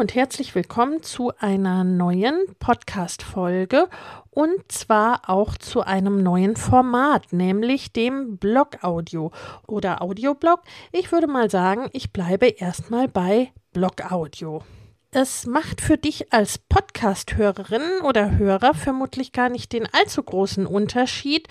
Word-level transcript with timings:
Und 0.00 0.14
herzlich 0.14 0.54
willkommen 0.54 1.02
zu 1.02 1.30
einer 1.40 1.84
neuen 1.84 2.46
Podcast-Folge 2.58 3.90
und 4.30 4.72
zwar 4.72 5.28
auch 5.28 5.58
zu 5.58 5.82
einem 5.82 6.22
neuen 6.22 6.56
Format, 6.56 7.34
nämlich 7.34 7.92
dem 7.92 8.38
Blog-Audio 8.38 9.30
oder 9.66 10.00
Audioblog. 10.00 10.62
Ich 10.90 11.12
würde 11.12 11.26
mal 11.26 11.50
sagen, 11.50 11.90
ich 11.92 12.14
bleibe 12.14 12.46
erstmal 12.46 13.08
bei 13.08 13.52
Blog-Audio. 13.74 14.62
Es 15.10 15.44
macht 15.44 15.82
für 15.82 15.98
dich 15.98 16.32
als 16.32 16.56
Podcast-Hörerin 16.56 18.00
oder 18.02 18.38
Hörer 18.38 18.72
vermutlich 18.72 19.32
gar 19.32 19.50
nicht 19.50 19.70
den 19.74 19.86
allzu 19.92 20.22
großen 20.22 20.64
Unterschied, 20.64 21.46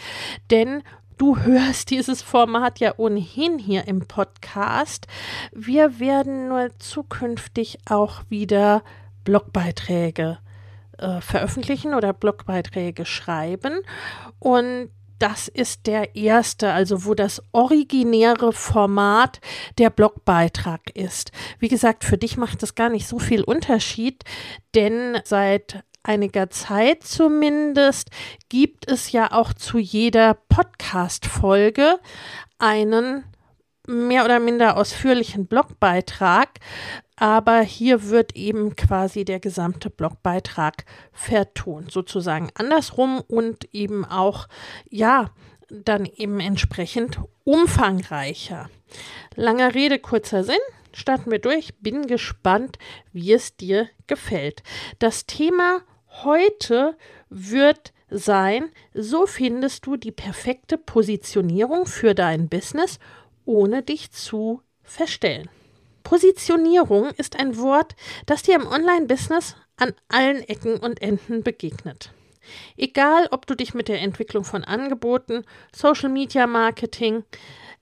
denn 0.50 0.82
du 1.20 1.38
hörst 1.38 1.92
dieses 1.92 2.24
Format 2.24 2.80
ja 2.80 2.94
ohnehin 2.98 3.60
hier 3.60 3.88
im 3.88 4.08
Podcast. 4.08 5.06
Wir 5.52 6.00
werden 6.00 6.48
nur 6.48 6.70
zukünftig 6.80 7.78
auch 7.88 8.24
wieder 8.30 8.84
Blogbeiträge 9.26 10.40
äh, 10.98 11.22
veröffentlichen 11.22 11.94
oder 11.94 12.14
Blogbeiträge 12.14 13.06
schreiben 13.06 13.82
und 14.40 14.90
das 15.20 15.50
ist 15.50 15.86
der 15.86 16.16
erste, 16.16 16.72
also 16.72 17.04
wo 17.04 17.14
das 17.14 17.44
originäre 17.52 18.54
Format 18.54 19.42
der 19.78 19.90
Blogbeitrag 19.90 20.96
ist. 20.96 21.34
Wie 21.60 21.68
gesagt, 21.68 22.06
für 22.06 22.18
dich 22.18 22.38
macht 22.38 22.64
das 22.64 22.74
gar 22.74 22.90
nicht 22.90 23.06
so 23.06 23.20
viel 23.20 23.44
Unterschied, 23.44 24.24
denn 24.76 25.20
seit 25.26 25.84
einiger 26.04 26.50
Zeit 26.50 27.04
zumindest 27.04 28.10
gibt 28.50 28.90
es 28.90 29.12
ja 29.12 29.32
auch 29.32 29.54
zu 29.54 29.78
jeder 29.78 30.34
Podcast-Folge 30.34 32.00
einen 32.58 33.24
mehr 33.88 34.24
oder 34.24 34.40
minder 34.40 34.78
ausführlichen 34.78 35.48
Blogbeitrag, 35.48 36.60
aber 37.16 37.62
hier 37.62 38.10
wird 38.10 38.36
eben 38.36 38.76
quasi 38.76 39.26
der 39.26 39.40
gesamte 39.40 39.90
Blogbeitrag 39.90 40.86
vertont, 41.12 41.92
sozusagen 41.92 42.50
andersrum 42.54 43.22
und 43.28 43.74
eben 43.74 44.06
auch, 44.06 44.48
ja, 44.90 45.32
dann 45.70 46.06
eben 46.06 46.40
entsprechend 46.40 47.20
umfangreicher. 47.44 48.70
Langer 49.36 49.76
Rede, 49.76 50.00
kurzer 50.00 50.44
Sinn. 50.44 50.56
Starten 50.94 51.32
wir 51.32 51.40
durch. 51.40 51.76
Bin 51.80 52.08
gespannt, 52.08 52.78
wie 53.14 53.34
es 53.34 53.56
dir 53.56 53.90
gefällt. 54.08 54.64
Das 55.00 55.26
Thema 55.26 55.82
heute 56.24 56.98
wird 57.30 57.94
sein, 58.10 58.72
so 58.94 59.26
findest 59.26 59.86
du 59.86 59.96
die 59.96 60.12
perfekte 60.12 60.78
Positionierung 60.78 61.86
für 61.86 62.16
dein 62.16 62.50
Business, 62.50 63.00
ohne 63.46 63.84
dich 63.84 64.12
zu 64.12 64.62
verstellen. 64.84 65.50
Positionierung 66.04 67.12
ist 67.18 67.40
ein 67.40 67.58
Wort, 67.58 67.96
das 68.26 68.42
dir 68.42 68.56
im 68.56 68.66
Online-Business 68.66 69.56
an 69.78 69.94
allen 70.08 70.42
Ecken 70.42 70.78
und 70.78 71.02
Enden 71.02 71.44
begegnet. 71.44 72.12
Egal, 72.78 73.28
ob 73.32 73.46
du 73.46 73.56
dich 73.56 73.74
mit 73.74 73.88
der 73.88 74.02
Entwicklung 74.02 74.44
von 74.44 74.64
Angeboten, 74.64 75.44
Social 75.72 76.10
Media 76.10 76.48
Marketing, 76.48 77.24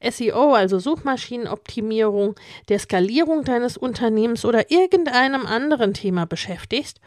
SEO, 0.02 0.54
also 0.54 0.80
Suchmaschinenoptimierung, 0.80 2.36
der 2.70 2.80
Skalierung 2.80 3.44
deines 3.44 3.78
Unternehmens 3.78 4.46
oder 4.46 4.72
irgendeinem 4.72 5.46
anderen 5.46 5.94
Thema 5.94 6.26
beschäftigst, 6.26 7.00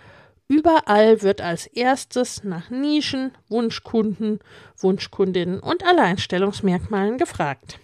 überall 0.49 1.23
wird 1.23 1.41
als 1.41 1.67
erstes 1.67 2.43
nach 2.43 2.71
Nischen, 2.71 3.33
Wunschkunden, 3.49 4.41
Wunschkundinnen 4.77 5.61
und 5.61 5.85
Alleinstellungsmerkmalen 5.87 7.19
gefragt. 7.19 7.79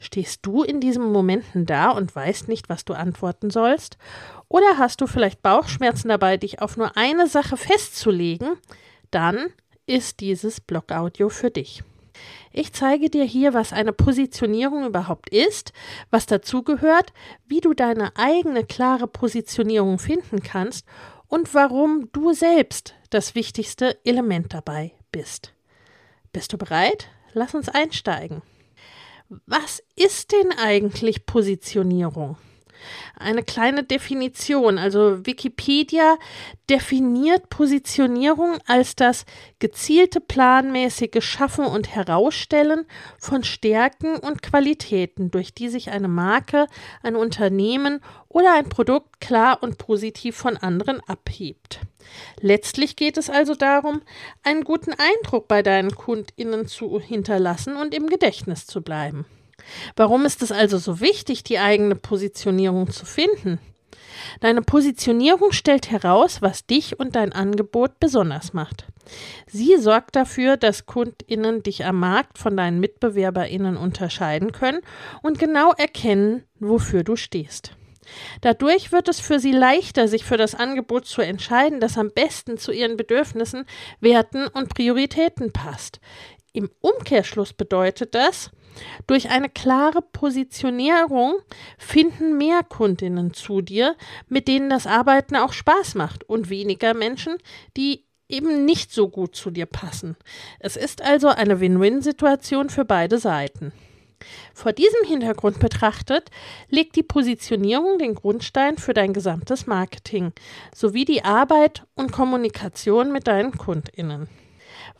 Stehst 0.00 0.46
du 0.46 0.62
in 0.62 0.80
diesen 0.80 1.10
Momenten 1.10 1.66
da 1.66 1.90
und 1.90 2.14
weißt 2.14 2.48
nicht, 2.48 2.68
was 2.68 2.84
du 2.84 2.94
antworten 2.94 3.50
sollst? 3.50 3.98
Oder 4.48 4.78
hast 4.78 5.00
du 5.00 5.06
vielleicht 5.06 5.42
Bauchschmerzen 5.42 6.08
dabei, 6.08 6.36
dich 6.36 6.62
auf 6.62 6.76
nur 6.76 6.96
eine 6.96 7.26
Sache 7.26 7.56
festzulegen? 7.56 8.56
Dann 9.10 9.48
ist 9.86 10.20
dieses 10.20 10.60
Blog-Audio 10.60 11.28
für 11.28 11.50
dich. 11.50 11.82
Ich 12.52 12.72
zeige 12.72 13.10
dir 13.10 13.24
hier, 13.24 13.54
was 13.54 13.72
eine 13.72 13.92
Positionierung 13.92 14.86
überhaupt 14.86 15.28
ist, 15.30 15.72
was 16.10 16.26
dazugehört, 16.26 17.12
wie 17.46 17.60
du 17.60 17.74
deine 17.74 18.16
eigene 18.16 18.64
klare 18.64 19.06
Positionierung 19.06 19.98
finden 19.98 20.42
kannst 20.42 20.86
und 21.28 21.52
warum 21.54 22.10
du 22.12 22.32
selbst 22.32 22.94
das 23.10 23.34
wichtigste 23.34 23.98
Element 24.04 24.54
dabei 24.54 24.92
bist. 25.12 25.52
Bist 26.32 26.52
du 26.52 26.58
bereit? 26.58 27.08
Lass 27.32 27.54
uns 27.54 27.68
einsteigen. 27.68 28.42
Was 29.46 29.82
ist 29.94 30.32
denn 30.32 30.52
eigentlich 30.58 31.26
Positionierung? 31.26 32.38
Eine 33.16 33.42
kleine 33.42 33.84
Definition. 33.84 34.78
Also 34.78 35.26
Wikipedia 35.26 36.16
definiert 36.70 37.48
Positionierung 37.50 38.58
als 38.66 38.96
das 38.96 39.24
gezielte 39.58 40.20
planmäßige 40.20 41.22
Schaffen 41.24 41.64
und 41.64 41.94
Herausstellen 41.94 42.86
von 43.18 43.44
Stärken 43.44 44.16
und 44.16 44.42
Qualitäten, 44.42 45.30
durch 45.30 45.54
die 45.54 45.68
sich 45.68 45.90
eine 45.90 46.08
Marke, 46.08 46.66
ein 47.02 47.16
Unternehmen 47.16 48.00
oder 48.28 48.54
ein 48.54 48.68
Produkt 48.68 49.20
klar 49.20 49.62
und 49.62 49.78
positiv 49.78 50.36
von 50.36 50.56
anderen 50.56 51.00
abhebt. 51.06 51.80
Letztlich 52.40 52.96
geht 52.96 53.16
es 53.18 53.30
also 53.30 53.54
darum, 53.54 54.02
einen 54.42 54.64
guten 54.64 54.92
Eindruck 54.92 55.48
bei 55.48 55.62
deinen 55.62 55.94
Kundinnen 55.94 56.66
zu 56.66 57.00
hinterlassen 57.00 57.76
und 57.76 57.94
im 57.94 58.06
Gedächtnis 58.06 58.66
zu 58.66 58.82
bleiben. 58.82 59.26
Warum 59.96 60.24
ist 60.24 60.42
es 60.42 60.52
also 60.52 60.78
so 60.78 61.00
wichtig, 61.00 61.44
die 61.44 61.58
eigene 61.58 61.94
Positionierung 61.94 62.90
zu 62.90 63.04
finden? 63.06 63.58
Deine 64.40 64.62
Positionierung 64.62 65.52
stellt 65.52 65.90
heraus, 65.90 66.42
was 66.42 66.66
dich 66.66 66.98
und 66.98 67.16
dein 67.16 67.32
Angebot 67.32 68.00
besonders 68.00 68.52
macht. 68.52 68.86
Sie 69.46 69.76
sorgt 69.78 70.16
dafür, 70.16 70.56
dass 70.56 70.86
Kundinnen 70.86 71.62
dich 71.62 71.84
am 71.84 72.00
Markt 72.00 72.38
von 72.38 72.56
deinen 72.56 72.80
Mitbewerberinnen 72.80 73.76
unterscheiden 73.76 74.52
können 74.52 74.80
und 75.22 75.38
genau 75.38 75.72
erkennen, 75.72 76.44
wofür 76.58 77.04
du 77.04 77.16
stehst. 77.16 77.72
Dadurch 78.40 78.90
wird 78.90 79.08
es 79.08 79.20
für 79.20 79.38
sie 79.38 79.52
leichter, 79.52 80.08
sich 80.08 80.24
für 80.24 80.38
das 80.38 80.54
Angebot 80.54 81.06
zu 81.06 81.20
entscheiden, 81.20 81.80
das 81.80 81.98
am 81.98 82.10
besten 82.10 82.56
zu 82.56 82.72
ihren 82.72 82.96
Bedürfnissen, 82.96 83.64
Werten 84.00 84.46
und 84.46 84.74
Prioritäten 84.74 85.52
passt. 85.52 86.00
Im 86.52 86.70
Umkehrschluss 86.80 87.52
bedeutet 87.52 88.14
das, 88.14 88.50
durch 89.06 89.30
eine 89.30 89.48
klare 89.48 90.02
Positionierung 90.02 91.34
finden 91.78 92.38
mehr 92.38 92.62
Kundinnen 92.62 93.34
zu 93.34 93.60
dir, 93.60 93.96
mit 94.28 94.48
denen 94.48 94.70
das 94.70 94.86
Arbeiten 94.86 95.36
auch 95.36 95.52
Spaß 95.52 95.94
macht 95.94 96.24
und 96.24 96.48
weniger 96.48 96.94
Menschen, 96.94 97.36
die 97.76 98.04
eben 98.28 98.64
nicht 98.64 98.92
so 98.92 99.08
gut 99.08 99.34
zu 99.34 99.50
dir 99.50 99.66
passen. 99.66 100.16
Es 100.58 100.76
ist 100.76 101.02
also 101.02 101.28
eine 101.28 101.60
Win-Win-Situation 101.60 102.70
für 102.70 102.84
beide 102.84 103.18
Seiten. 103.18 103.72
Vor 104.52 104.72
diesem 104.72 105.04
Hintergrund 105.06 105.60
betrachtet, 105.60 106.30
legt 106.68 106.96
die 106.96 107.04
Positionierung 107.04 107.98
den 107.98 108.14
Grundstein 108.14 108.76
für 108.76 108.92
dein 108.92 109.12
gesamtes 109.12 109.66
Marketing 109.66 110.32
sowie 110.74 111.04
die 111.04 111.24
Arbeit 111.24 111.84
und 111.94 112.10
Kommunikation 112.10 113.12
mit 113.12 113.28
deinen 113.28 113.56
Kundinnen. 113.56 114.28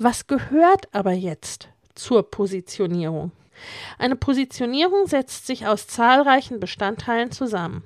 Was 0.00 0.29
gehört 0.29 0.89
aber 0.93 1.12
jetzt 1.12 1.69
zur 1.97 2.31
Positionierung? 2.31 3.33
Eine 3.99 4.15
Positionierung 4.15 5.09
setzt 5.09 5.49
sich 5.49 5.67
aus 5.67 5.89
zahlreichen 5.89 6.61
Bestandteilen 6.61 7.33
zusammen. 7.33 7.83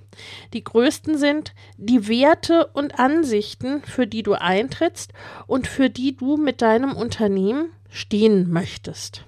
Die 0.52 0.62
größten 0.62 1.16
sind 1.16 1.54
die 1.78 2.08
Werte 2.08 2.66
und 2.74 2.98
Ansichten, 2.98 3.82
für 3.82 4.06
die 4.06 4.22
du 4.22 4.34
eintrittst 4.34 5.14
und 5.46 5.66
für 5.66 5.88
die 5.88 6.14
du 6.14 6.36
mit 6.36 6.60
deinem 6.60 6.94
Unternehmen 6.94 7.72
stehen 7.88 8.50
möchtest. 8.50 9.24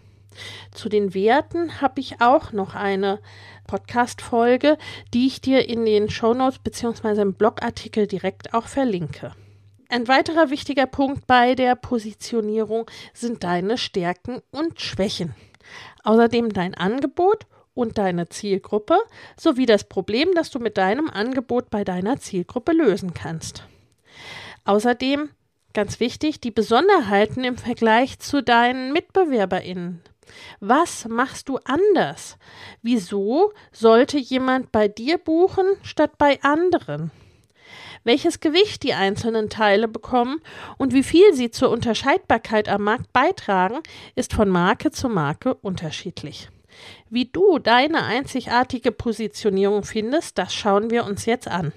Zu 0.71 0.91
den 0.91 1.15
Werten 1.15 1.81
habe 1.81 2.01
ich 2.01 2.21
auch 2.21 2.53
noch 2.53 2.75
eine 2.75 3.19
Podcast-Folge, 3.67 4.77
die 5.15 5.27
ich 5.27 5.41
dir 5.41 5.71
in 5.71 5.87
den 5.87 6.11
Shownotes 6.11 6.59
bzw. 6.59 7.23
im 7.23 7.33
Blogartikel 7.33 8.07
direkt 8.07 8.53
auch 8.53 8.67
verlinke. 8.67 9.33
Ein 9.89 10.09
weiterer 10.09 10.51
wichtiger 10.51 10.87
Punkt 10.87 11.27
bei 11.27 11.55
der 11.55 11.77
Positionierung 11.77 12.91
sind 13.13 13.45
deine 13.45 13.77
Stärken 13.77 14.41
und 14.51 14.81
Schwächen. 14.81 15.35
Außerdem 16.05 16.53
dein 16.53 16.75
Angebot 16.75 17.47
und 17.75 17.99
deine 17.99 18.29
Zielgruppe 18.29 18.97
sowie 19.39 19.67
das 19.67 19.85
Problem, 19.85 20.31
das 20.35 20.51
du 20.51 20.59
mit 20.59 20.79
deinem 20.79 21.11
Angebot 21.11 21.71
bei 21.71 21.85
deiner 21.85 22.19
Zielgruppe 22.19 22.73
lösen 22.73 23.15
kannst. 23.15 23.67
Außerdem, 24.65 25.31
ganz 25.75 26.01
wichtig, 26.01 26.41
die 26.41 26.51
Besonderheiten 26.51 27.45
im 27.45 27.59
Vergleich 27.59 28.19
zu 28.19 28.43
deinen 28.43 28.93
MitbewerberInnen. 28.93 30.03
Was 30.61 31.07
machst 31.07 31.49
du 31.49 31.59
anders? 31.65 32.39
Wieso 32.81 33.53
sollte 33.73 34.19
jemand 34.19 34.73
bei 34.73 34.89
dir 34.89 35.19
buchen 35.19 35.67
statt 35.83 36.17
bei 36.17 36.43
anderen? 36.43 37.11
Welches 38.05 38.41
Gewicht 38.41 38.83
die 38.83 38.95
einzelnen 38.95 39.51
Teile 39.51 39.89
bekommen 39.89 40.41
und 40.79 40.93
wie 40.93 41.03
viel 41.03 41.35
sie 41.35 41.51
zur 41.51 41.71
Unterscheidbarkeit 41.71 42.69
am 42.69 42.83
Markt 42.83 43.12
beitragen, 43.12 43.81
ist 44.15 44.35
von 44.35 44.49
Marke 44.49 44.91
zu 44.91 45.09
Marke 45.09 45.55
unterschiedlich. 45.55 46.49
Wie 47.11 47.27
du 47.27 47.59
deine 47.59 48.05
einzigartige 48.05 48.93
Positionierung 48.93 49.85
findest, 49.85 50.39
das 50.39 50.55
schauen 50.55 50.91
wir 50.91 51.05
uns 51.05 51.27
jetzt 51.27 51.49
an. 51.49 51.73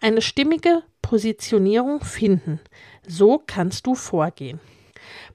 Eine 0.00 0.22
stimmige 0.22 0.82
Positionierung 1.02 2.04
finden. 2.04 2.60
So 3.06 3.42
kannst 3.46 3.86
du 3.86 3.94
vorgehen. 3.94 4.60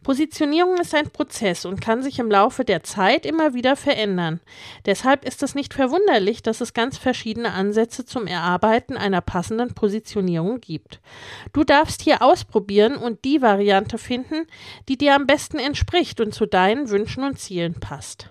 Positionierung 0.04 0.78
ist 0.78 0.96
ein 0.96 1.10
Prozess 1.10 1.66
und 1.66 1.82
kann 1.82 2.02
sich 2.02 2.20
im 2.20 2.32
Laufe 2.32 2.64
der 2.64 2.84
Zeit 2.84 3.26
immer 3.26 3.54
wieder 3.54 3.76
verändern. 3.76 4.40
Deshalb 4.86 5.26
ist 5.26 5.44
es 5.44 5.56
nicht 5.56 5.74
verwunderlich, 5.74 6.42
dass 6.42 6.62
es 6.62 6.74
ganz 6.74 6.98
verschiedene 6.98 7.52
Ansätze 7.52 8.06
zum 8.06 8.26
Erarbeiten 8.26 8.96
einer 8.96 9.22
passenden 9.22 9.74
Positionierung 9.74 10.62
gibt. 10.62 11.02
Du 11.52 11.66
darfst 11.66 12.02
hier 12.02 12.22
ausprobieren 12.22 12.96
und 12.96 13.26
die 13.26 13.42
Variante 13.42 13.98
finden, 13.98 14.48
die 14.88 14.98
dir 14.98 15.16
am 15.16 15.28
besten 15.28 15.60
entspricht 15.60 16.22
und 16.22 16.34
zu 16.34 16.46
deinen 16.46 16.90
Wünschen 16.90 17.24
und 17.24 17.38
Zielen 17.38 17.74
passt. 17.80 18.30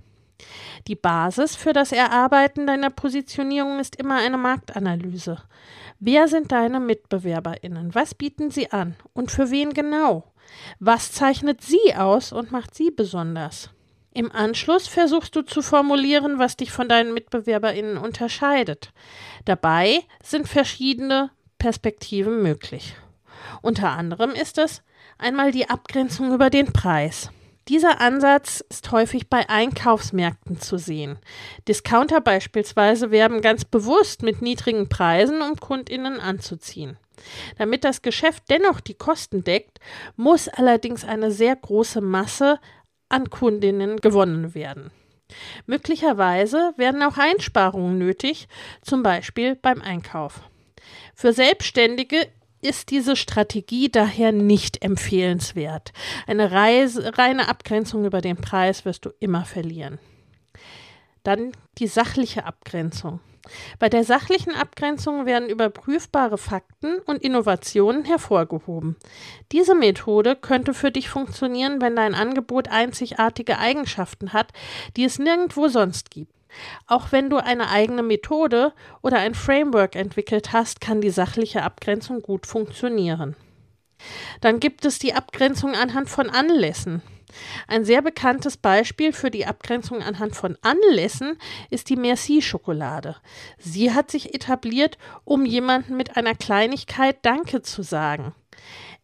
Die 0.86 0.96
Basis 0.96 1.54
für 1.54 1.74
das 1.74 1.92
Erarbeiten 1.92 2.66
deiner 2.66 2.90
Positionierung 2.90 3.78
ist 3.78 3.96
immer 3.96 4.16
eine 4.16 4.38
Marktanalyse. 4.38 5.42
Wer 6.00 6.28
sind 6.28 6.52
deine 6.52 6.80
Mitbewerberinnen? 6.80 7.94
Was 7.94 8.14
bieten 8.14 8.50
sie 8.50 8.70
an? 8.70 8.94
Und 9.12 9.30
für 9.30 9.50
wen 9.50 9.74
genau? 9.74 10.24
Was 10.78 11.12
zeichnet 11.12 11.62
sie 11.62 11.94
aus 11.96 12.32
und 12.32 12.52
macht 12.52 12.74
sie 12.74 12.90
besonders? 12.90 13.70
Im 14.14 14.32
Anschluss 14.32 14.88
versuchst 14.88 15.36
du 15.36 15.42
zu 15.42 15.62
formulieren, 15.62 16.38
was 16.38 16.56
dich 16.56 16.72
von 16.72 16.88
deinen 16.88 17.14
Mitbewerberinnen 17.14 17.98
unterscheidet. 17.98 18.92
Dabei 19.44 20.00
sind 20.22 20.48
verschiedene 20.48 21.30
Perspektiven 21.58 22.42
möglich. 22.42 22.96
Unter 23.62 23.90
anderem 23.90 24.30
ist 24.30 24.58
es 24.58 24.82
einmal 25.18 25.52
die 25.52 25.68
Abgrenzung 25.68 26.32
über 26.32 26.50
den 26.50 26.72
Preis. 26.72 27.30
Dieser 27.68 28.00
Ansatz 28.00 28.64
ist 28.70 28.90
häufig 28.92 29.28
bei 29.28 29.46
Einkaufsmärkten 29.48 30.58
zu 30.58 30.78
sehen. 30.78 31.18
Discounter 31.68 32.22
beispielsweise 32.22 33.10
werben 33.10 33.42
ganz 33.42 33.66
bewusst 33.66 34.22
mit 34.22 34.40
niedrigen 34.40 34.88
Preisen, 34.88 35.42
um 35.42 35.56
Kundinnen 35.56 36.18
anzuziehen. 36.18 36.96
Damit 37.56 37.84
das 37.84 38.02
Geschäft 38.02 38.44
dennoch 38.48 38.80
die 38.80 38.94
Kosten 38.94 39.44
deckt, 39.44 39.78
muss 40.16 40.48
allerdings 40.48 41.04
eine 41.04 41.30
sehr 41.30 41.56
große 41.56 42.00
Masse 42.00 42.58
an 43.08 43.30
Kundinnen 43.30 43.98
gewonnen 43.98 44.54
werden. 44.54 44.90
Möglicherweise 45.66 46.72
werden 46.76 47.02
auch 47.02 47.18
Einsparungen 47.18 47.98
nötig, 47.98 48.48
zum 48.82 49.02
Beispiel 49.02 49.56
beim 49.56 49.82
Einkauf. 49.82 50.40
Für 51.14 51.32
Selbstständige 51.32 52.26
ist 52.60 52.90
diese 52.90 53.14
Strategie 53.14 53.88
daher 53.90 54.32
nicht 54.32 54.82
empfehlenswert. 54.82 55.92
Eine 56.26 56.50
Reise, 56.50 57.16
reine 57.16 57.48
Abgrenzung 57.48 58.04
über 58.04 58.20
den 58.20 58.36
Preis 58.36 58.84
wirst 58.84 59.04
du 59.04 59.10
immer 59.20 59.44
verlieren. 59.44 59.98
Dann 61.22 61.52
die 61.78 61.86
sachliche 61.86 62.44
Abgrenzung. 62.44 63.20
Bei 63.78 63.88
der 63.88 64.04
sachlichen 64.04 64.54
Abgrenzung 64.54 65.26
werden 65.26 65.48
überprüfbare 65.48 66.38
Fakten 66.38 66.98
und 67.06 67.22
Innovationen 67.22 68.04
hervorgehoben. 68.04 68.96
Diese 69.52 69.74
Methode 69.74 70.36
könnte 70.36 70.74
für 70.74 70.90
dich 70.90 71.08
funktionieren, 71.08 71.80
wenn 71.80 71.96
dein 71.96 72.14
Angebot 72.14 72.68
einzigartige 72.68 73.58
Eigenschaften 73.58 74.32
hat, 74.32 74.52
die 74.96 75.04
es 75.04 75.18
nirgendwo 75.18 75.68
sonst 75.68 76.10
gibt. 76.10 76.32
Auch 76.86 77.12
wenn 77.12 77.30
du 77.30 77.36
eine 77.36 77.70
eigene 77.70 78.02
Methode 78.02 78.72
oder 79.02 79.18
ein 79.18 79.34
Framework 79.34 79.96
entwickelt 79.96 80.52
hast, 80.52 80.80
kann 80.80 81.00
die 81.00 81.10
sachliche 81.10 81.62
Abgrenzung 81.62 82.22
gut 82.22 82.46
funktionieren. 82.46 83.36
Dann 84.40 84.60
gibt 84.60 84.84
es 84.84 84.98
die 84.98 85.14
Abgrenzung 85.14 85.74
anhand 85.74 86.08
von 86.08 86.30
Anlässen. 86.30 87.02
Ein 87.66 87.84
sehr 87.84 88.02
bekanntes 88.02 88.56
Beispiel 88.56 89.12
für 89.12 89.30
die 89.30 89.46
Abgrenzung 89.46 90.02
anhand 90.02 90.34
von 90.34 90.56
Anlässen 90.62 91.38
ist 91.70 91.88
die 91.88 91.96
Merci-Schokolade. 91.96 93.16
Sie 93.58 93.92
hat 93.92 94.10
sich 94.10 94.34
etabliert, 94.34 94.98
um 95.24 95.44
jemandem 95.44 95.96
mit 95.96 96.16
einer 96.16 96.34
Kleinigkeit 96.34 97.18
Danke 97.22 97.62
zu 97.62 97.82
sagen. 97.82 98.34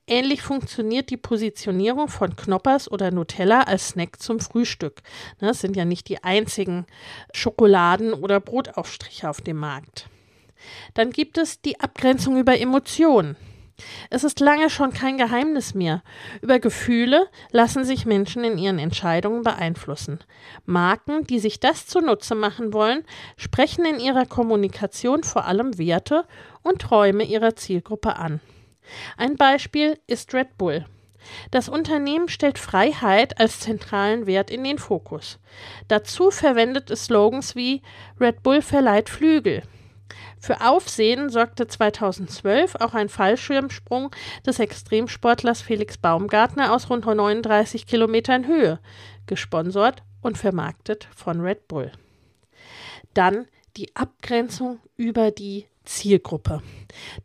Ähnlich 0.07 0.43
funktioniert 0.43 1.09
die 1.09 1.17
Positionierung 1.17 2.09
von 2.09 2.37
Knoppers 2.37 2.91
oder 2.91 3.11
Nutella 3.11 3.63
als 3.63 3.89
Snack 3.89 4.21
zum 4.21 4.39
Frühstück. 4.39 5.01
Das 5.39 5.47
ne, 5.47 5.55
sind 5.55 5.77
ja 5.77 5.87
nicht 5.87 6.09
die 6.09 6.23
einzigen 6.23 6.87
Schokoladen- 7.33 8.13
oder 8.13 8.39
Brotaufstriche 8.39 9.31
auf 9.31 9.41
dem 9.41 9.57
Markt. 9.57 10.11
Dann 10.93 11.11
gibt 11.11 11.39
es 11.39 11.63
die 11.63 11.81
Abgrenzung 11.81 12.39
über 12.39 12.59
Emotionen. 12.59 13.37
Es 14.09 14.23
ist 14.23 14.41
lange 14.41 14.71
schon 14.71 14.93
kein 14.93 15.19
Geheimnis 15.19 15.75
mehr. 15.75 16.03
Über 16.43 16.59
Gefühle 16.61 17.29
lassen 17.51 17.85
sich 17.85 18.07
Menschen 18.07 18.45
in 18.45 18.59
ihren 18.59 18.79
Entscheidungen 18.79 19.43
beeinflussen. 19.43 20.21
Marken, 20.65 21.27
die 21.27 21.41
sich 21.41 21.61
das 21.61 21.87
zunutze 21.87 22.35
machen 22.35 22.73
wollen, 22.73 23.05
sprechen 23.37 23.85
in 23.85 23.99
ihrer 23.99 24.27
Kommunikation 24.27 25.25
vor 25.25 25.47
allem 25.47 25.77
Werte 25.79 26.25
und 26.63 26.83
Träume 26.83 27.25
ihrer 27.25 27.57
Zielgruppe 27.57 28.17
an. 28.17 28.41
Ein 29.17 29.37
Beispiel 29.37 29.99
ist 30.07 30.33
Red 30.35 30.57
Bull. 30.57 30.85
Das 31.51 31.69
Unternehmen 31.69 32.29
stellt 32.29 32.59
Freiheit 32.59 33.41
als 33.41 33.61
zentralen 33.61 34.27
Wert 34.27 34.51
in 34.51 34.63
den 34.63 34.79
Fokus. 34.79 35.39
Dazu 35.89 36.31
verwendet 36.31 36.91
es 36.91 37.07
Slogans 37.07 37.57
wie 37.57 37.83
Red 38.21 38.43
Bull 38.43 38.61
verleiht 38.61 39.09
Flügel, 39.09 39.63
für 40.45 40.61
Aufsehen 40.61 41.31
sorgte 41.31 41.67
2012 41.67 42.75
auch 42.75 42.93
ein 42.93 43.09
Fallschirmsprung 43.09 44.11
des 44.47 44.59
Extremsportlers 44.59 45.63
Felix 45.63 45.97
Baumgartner 45.97 46.75
aus 46.75 46.91
rund 46.91 47.07
39 47.07 47.87
Kilometern 47.87 48.47
Höhe, 48.47 48.79
gesponsert 49.27 50.03
und 50.21 50.37
vermarktet 50.37 51.09
von 51.17 51.41
Red 51.41 51.67
Bull. 51.67 51.93
Dann 53.15 53.47
die 53.79 53.97
Abgrenzung 53.97 54.81
über 54.99 55.31
die 55.31 55.65
Zielgruppe. 55.85 56.63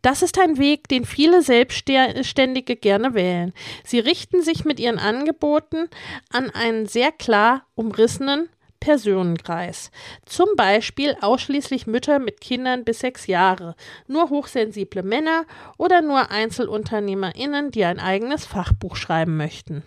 Das 0.00 0.22
ist 0.22 0.38
ein 0.38 0.56
Weg, 0.56 0.88
den 0.88 1.04
viele 1.04 1.42
Selbstständige 1.42 2.76
gerne 2.76 3.12
wählen. 3.12 3.52
Sie 3.84 3.98
richten 3.98 4.42
sich 4.42 4.64
mit 4.64 4.80
ihren 4.80 4.98
Angeboten 4.98 5.88
an 6.30 6.48
einen 6.48 6.86
sehr 6.86 7.12
klar 7.12 7.66
umrissenen 7.74 8.48
Personenkreis. 8.80 9.90
Zum 10.24 10.48
Beispiel 10.56 11.16
ausschließlich 11.20 11.86
Mütter 11.86 12.18
mit 12.18 12.40
Kindern 12.40 12.84
bis 12.84 13.00
sechs 13.00 13.26
Jahre, 13.26 13.76
nur 14.06 14.30
hochsensible 14.30 15.02
Männer 15.02 15.44
oder 15.78 16.02
nur 16.02 16.30
EinzelunternehmerInnen, 16.30 17.70
die 17.70 17.84
ein 17.84 18.00
eigenes 18.00 18.46
Fachbuch 18.46 18.96
schreiben 18.96 19.36
möchten. 19.36 19.84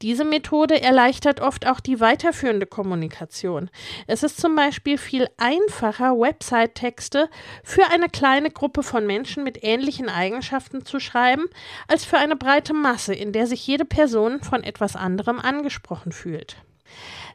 Diese 0.00 0.24
Methode 0.24 0.80
erleichtert 0.80 1.40
oft 1.40 1.66
auch 1.66 1.80
die 1.80 1.98
weiterführende 1.98 2.66
Kommunikation. 2.66 3.68
Es 4.06 4.22
ist 4.22 4.40
zum 4.40 4.54
Beispiel 4.54 4.96
viel 4.96 5.26
einfacher, 5.38 6.16
Website-Texte 6.16 7.28
für 7.64 7.84
eine 7.90 8.08
kleine 8.08 8.50
Gruppe 8.50 8.84
von 8.84 9.06
Menschen 9.06 9.42
mit 9.42 9.64
ähnlichen 9.64 10.08
Eigenschaften 10.08 10.84
zu 10.84 11.00
schreiben, 11.00 11.46
als 11.88 12.04
für 12.04 12.18
eine 12.18 12.36
breite 12.36 12.74
Masse, 12.74 13.12
in 13.12 13.32
der 13.32 13.48
sich 13.48 13.66
jede 13.66 13.84
Person 13.84 14.40
von 14.40 14.62
etwas 14.62 14.94
anderem 14.94 15.40
angesprochen 15.40 16.12
fühlt. 16.12 16.56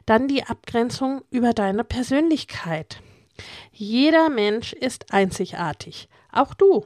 Dann 0.06 0.28
die 0.28 0.44
Abgrenzung 0.44 1.22
über 1.30 1.52
deine 1.52 1.84
Persönlichkeit. 1.84 3.00
Jeder 3.72 4.28
Mensch 4.28 4.72
ist 4.72 5.12
einzigartig, 5.12 6.08
auch 6.30 6.54
du. 6.54 6.84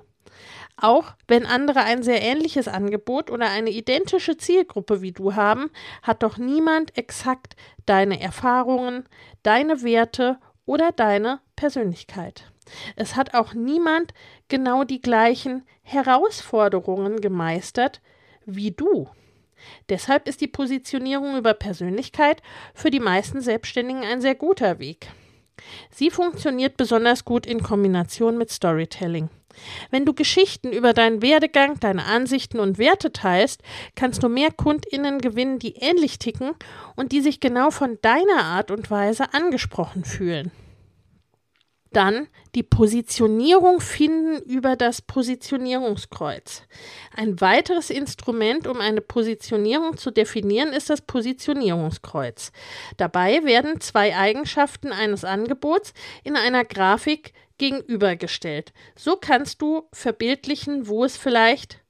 Auch 0.81 1.15
wenn 1.27 1.45
andere 1.45 1.81
ein 1.81 2.05
sehr 2.05 2.23
ähnliches 2.23 2.69
Angebot 2.69 3.31
oder 3.31 3.51
eine 3.51 3.71
identische 3.71 4.37
Zielgruppe 4.37 5.03
wie 5.03 5.11
du 5.11 5.35
haben, 5.35 5.71
hat 6.03 6.23
doch 6.23 6.39
niemand 6.39 6.97
exakt 6.97 7.57
deine 7.85 8.21
Erfahrungen, 8.21 9.05
deine 9.43 9.83
Werte 9.83 10.39
oder 10.67 10.93
deine 10.93 11.41
Persönlichkeit. 11.57 12.53
Es 12.95 13.17
hat 13.17 13.35
auch 13.35 13.55
niemand 13.55 14.15
genau 14.47 14.85
die 14.85 15.01
gleichen 15.01 15.67
Herausforderungen 15.83 17.21
gemeistert 17.21 18.01
wie 18.45 18.71
du. 18.71 19.09
Deshalb 19.89 20.29
ist 20.29 20.41
die 20.41 20.49
Positionierung 20.49 21.37
über 21.37 21.55
Persönlichkeit 21.55 22.43
für 22.75 22.91
die 22.91 23.01
meisten 23.01 23.41
Selbstständigen 23.41 24.03
ein 24.03 24.21
sehr 24.21 24.35
guter 24.35 24.79
Weg. 24.79 25.09
Sie 25.91 26.11
funktioniert 26.11 26.77
besonders 26.77 27.25
gut 27.25 27.47
in 27.47 27.63
Kombination 27.63 28.39
mit 28.39 28.51
Storytelling. 28.51 29.29
Wenn 29.91 30.05
du 30.05 30.15
Geschichten 30.15 30.73
über 30.73 30.93
deinen 30.93 31.21
Werdegang, 31.21 31.81
deine 31.81 32.05
Ansichten 32.05 32.61
und 32.61 32.79
Werte 32.79 33.13
teilst, 33.13 33.63
kannst 33.97 34.23
du 34.23 34.29
mehr 34.29 34.53
Kundinnen 34.53 35.19
gewinnen, 35.19 35.59
die 35.59 35.75
ähnlich 35.77 36.19
ticken 36.19 36.53
und 36.97 37.13
die 37.13 37.21
sich 37.21 37.41
genau 37.41 37.71
von 37.71 37.99
deiner 38.03 38.45
Art 38.45 38.71
und 38.71 38.91
Weise 38.91 39.35
angesprochen 39.35 40.05
fühlen. 40.05 40.53
Dann 41.93 42.29
die 42.55 42.63
Positionierung 42.63 43.81
finden 43.81 44.43
über 44.43 44.77
das 44.77 45.01
Positionierungskreuz. 45.03 46.63
Ein 47.17 47.41
weiteres 47.41 47.91
Instrument, 47.91 48.67
um 48.67 48.81
eine 48.81 49.01
Positionierung 49.01 49.97
zu 49.97 50.11
definieren, 50.11 50.73
ist 50.73 50.91
das 50.91 51.01
Positionierungskreuz. 51.01 52.53
Dabei 52.97 53.45
werden 53.45 53.81
zwei 53.81 54.17
Eigenschaften 54.17 54.93
eines 54.93 55.25
Angebots 55.25 55.93
in 56.25 56.37
einer 56.37 56.65
Grafik 56.65 57.33
gegenübergestellt. 57.59 58.73
So 58.97 59.17
kannst 59.17 59.63
du 59.63 59.89
verbildlichen, 59.93 60.89
wo 60.89 61.05
es 61.05 61.17
vielleicht 61.17 61.81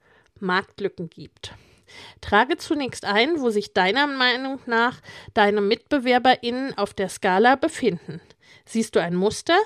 Marktlücken 0.40 1.10
gibt. 1.10 1.52
Trage 2.20 2.56
zunächst 2.56 3.04
ein, 3.04 3.40
wo 3.40 3.50
sich 3.50 3.72
deiner 3.72 4.06
Meinung 4.06 4.60
nach 4.66 5.00
deine 5.34 5.60
MitbewerberInnen 5.60 6.76
auf 6.76 6.94
der 6.94 7.08
Skala 7.08 7.56
befinden. 7.56 8.20
Siehst 8.64 8.94
du 8.94 9.00
ein 9.00 9.14
Muster? 9.14 9.56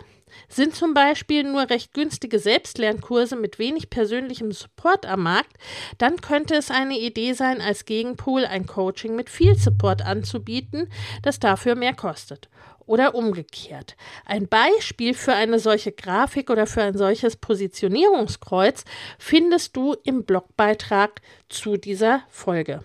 Sind 0.48 0.74
zum 0.74 0.94
Beispiel 0.94 1.44
nur 1.44 1.70
recht 1.70 1.94
günstige 1.94 2.38
Selbstlernkurse 2.38 3.36
mit 3.36 3.58
wenig 3.58 3.90
persönlichem 3.90 4.52
Support 4.52 5.06
am 5.06 5.22
Markt, 5.24 5.56
dann 5.98 6.20
könnte 6.20 6.54
es 6.54 6.70
eine 6.70 6.98
Idee 6.98 7.32
sein, 7.32 7.60
als 7.60 7.84
Gegenpol 7.84 8.44
ein 8.44 8.66
Coaching 8.66 9.16
mit 9.16 9.30
viel 9.30 9.56
Support 9.56 10.02
anzubieten, 10.02 10.90
das 11.22 11.40
dafür 11.40 11.74
mehr 11.74 11.94
kostet. 11.94 12.48
Oder 12.84 13.14
umgekehrt. 13.14 13.96
Ein 14.24 14.48
Beispiel 14.48 15.14
für 15.14 15.32
eine 15.32 15.60
solche 15.60 15.92
Grafik 15.92 16.50
oder 16.50 16.66
für 16.66 16.82
ein 16.82 16.98
solches 16.98 17.36
Positionierungskreuz 17.36 18.84
findest 19.18 19.76
du 19.76 19.94
im 20.04 20.24
Blogbeitrag 20.24 21.20
zu 21.48 21.76
dieser 21.76 22.22
Folge. 22.28 22.82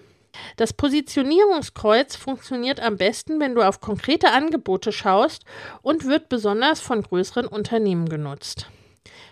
Das 0.55 0.73
Positionierungskreuz 0.73 2.15
funktioniert 2.15 2.79
am 2.79 2.97
besten, 2.97 3.39
wenn 3.39 3.55
du 3.55 3.61
auf 3.61 3.81
konkrete 3.81 4.31
Angebote 4.31 4.91
schaust 4.91 5.43
und 5.81 6.05
wird 6.05 6.29
besonders 6.29 6.79
von 6.79 7.01
größeren 7.01 7.47
Unternehmen 7.47 8.09
genutzt. 8.09 8.69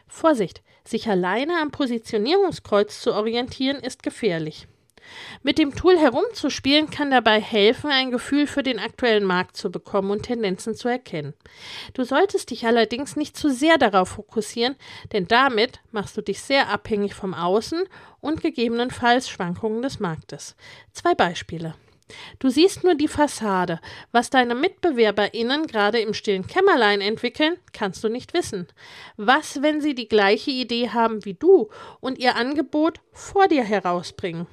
Vorsicht, 0.08 0.62
sich 0.84 1.10
alleine 1.10 1.62
am 1.62 1.72
Positionierungskreuz 1.72 3.02
zu 3.02 3.14
orientieren, 3.14 3.78
ist 3.78 4.04
gefährlich. 4.04 4.68
Mit 5.44 5.58
dem 5.58 5.76
Tool 5.76 5.98
herumzuspielen 5.98 6.90
kann 6.90 7.12
dabei 7.12 7.40
helfen, 7.40 7.90
ein 7.92 8.12
Gefühl 8.12 8.48
für 8.48 8.64
den 8.64 8.80
aktuellen 8.80 9.26
Markt 9.26 9.58
zu 9.58 9.72
bekommen 9.72 10.12
und 10.12 10.24
Tendenzen 10.24 10.76
zu 10.76 10.88
erkennen. 10.88 11.34
Du 11.94 12.04
solltest 12.04 12.52
dich 12.52 12.66
allerdings 12.66 13.16
nicht 13.16 13.38
zu 13.38 13.50
sehr 13.50 13.78
darauf 13.78 14.10
fokussieren, 14.10 14.76
denn 15.12 15.28
damit 15.28 15.80
machst 15.92 16.18
du 16.18 16.22
dich 16.22 16.42
sehr 16.42 16.70
abhängig 16.70 17.14
vom 17.14 17.34
Außen 17.34 17.84
und 18.22 18.42
gegebenenfalls 18.42 19.30
Schwankungen 19.30 19.82
des 19.82 20.00
Marktes. 20.00 20.56
Zwei 20.94 21.14
Beispiele. 21.14 21.76
Du 22.38 22.50
siehst 22.50 22.84
nur 22.84 22.96
die 22.96 23.08
Fassade. 23.08 23.80
Was 24.12 24.30
deine 24.30 24.54
MitbewerberInnen 24.54 25.66
gerade 25.66 26.00
im 26.00 26.14
stillen 26.14 26.46
Kämmerlein 26.46 27.02
entwickeln, 27.02 27.58
kannst 27.74 28.04
du 28.04 28.10
nicht 28.10 28.34
wissen. 28.34 28.68
Was, 29.18 29.62
wenn 29.64 29.82
sie 29.82 29.96
die 29.96 30.08
gleiche 30.08 30.52
Idee 30.52 30.90
haben 30.90 31.26
wie 31.26 31.34
du 31.34 31.70
und 32.02 32.20
ihr 32.20 32.36
Angebot 32.36 33.00
vor 33.12 33.48
dir 33.48 33.64
herausbringen? 33.64 34.48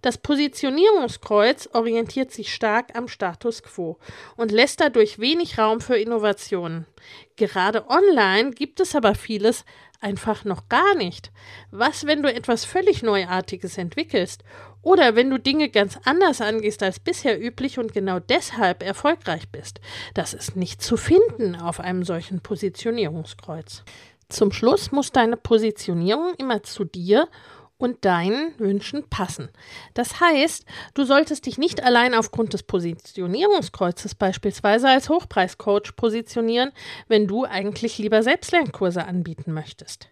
Das 0.00 0.18
Positionierungskreuz 0.18 1.68
orientiert 1.72 2.30
sich 2.30 2.52
stark 2.52 2.96
am 2.96 3.08
Status 3.08 3.62
quo 3.62 3.98
und 4.36 4.52
lässt 4.52 4.80
dadurch 4.80 5.18
wenig 5.18 5.58
Raum 5.58 5.80
für 5.80 5.96
Innovationen. 5.96 6.86
Gerade 7.36 7.88
online 7.88 8.50
gibt 8.52 8.80
es 8.80 8.94
aber 8.94 9.14
vieles 9.14 9.64
einfach 10.02 10.44
noch 10.44 10.68
gar 10.68 10.94
nicht. 10.96 11.30
Was, 11.70 12.06
wenn 12.06 12.22
du 12.22 12.32
etwas 12.32 12.64
völlig 12.64 13.02
Neuartiges 13.02 13.78
entwickelst? 13.78 14.42
Oder 14.82 15.14
wenn 15.14 15.30
du 15.30 15.38
Dinge 15.38 15.68
ganz 15.68 15.98
anders 16.04 16.40
angehst 16.40 16.82
als 16.82 16.98
bisher 16.98 17.40
üblich 17.40 17.78
und 17.78 17.92
genau 17.92 18.18
deshalb 18.18 18.82
erfolgreich 18.82 19.48
bist? 19.50 19.80
Das 20.14 20.34
ist 20.34 20.56
nicht 20.56 20.82
zu 20.82 20.96
finden 20.96 21.54
auf 21.54 21.78
einem 21.78 22.04
solchen 22.04 22.40
Positionierungskreuz. 22.40 23.84
Zum 24.28 24.50
Schluss 24.50 24.90
muss 24.92 25.12
deine 25.12 25.36
Positionierung 25.36 26.34
immer 26.38 26.62
zu 26.62 26.84
dir 26.84 27.28
und 27.82 28.04
deinen 28.04 28.54
Wünschen 28.58 29.08
passen. 29.10 29.48
Das 29.92 30.20
heißt, 30.20 30.64
du 30.94 31.04
solltest 31.04 31.46
dich 31.46 31.58
nicht 31.58 31.82
allein 31.82 32.14
aufgrund 32.14 32.52
des 32.52 32.62
Positionierungskreuzes 32.62 34.14
beispielsweise 34.14 34.88
als 34.88 35.08
Hochpreiscoach 35.08 35.96
positionieren, 35.96 36.70
wenn 37.08 37.26
du 37.26 37.44
eigentlich 37.44 37.98
lieber 37.98 38.22
Selbstlernkurse 38.22 39.04
anbieten 39.04 39.52
möchtest. 39.52 40.08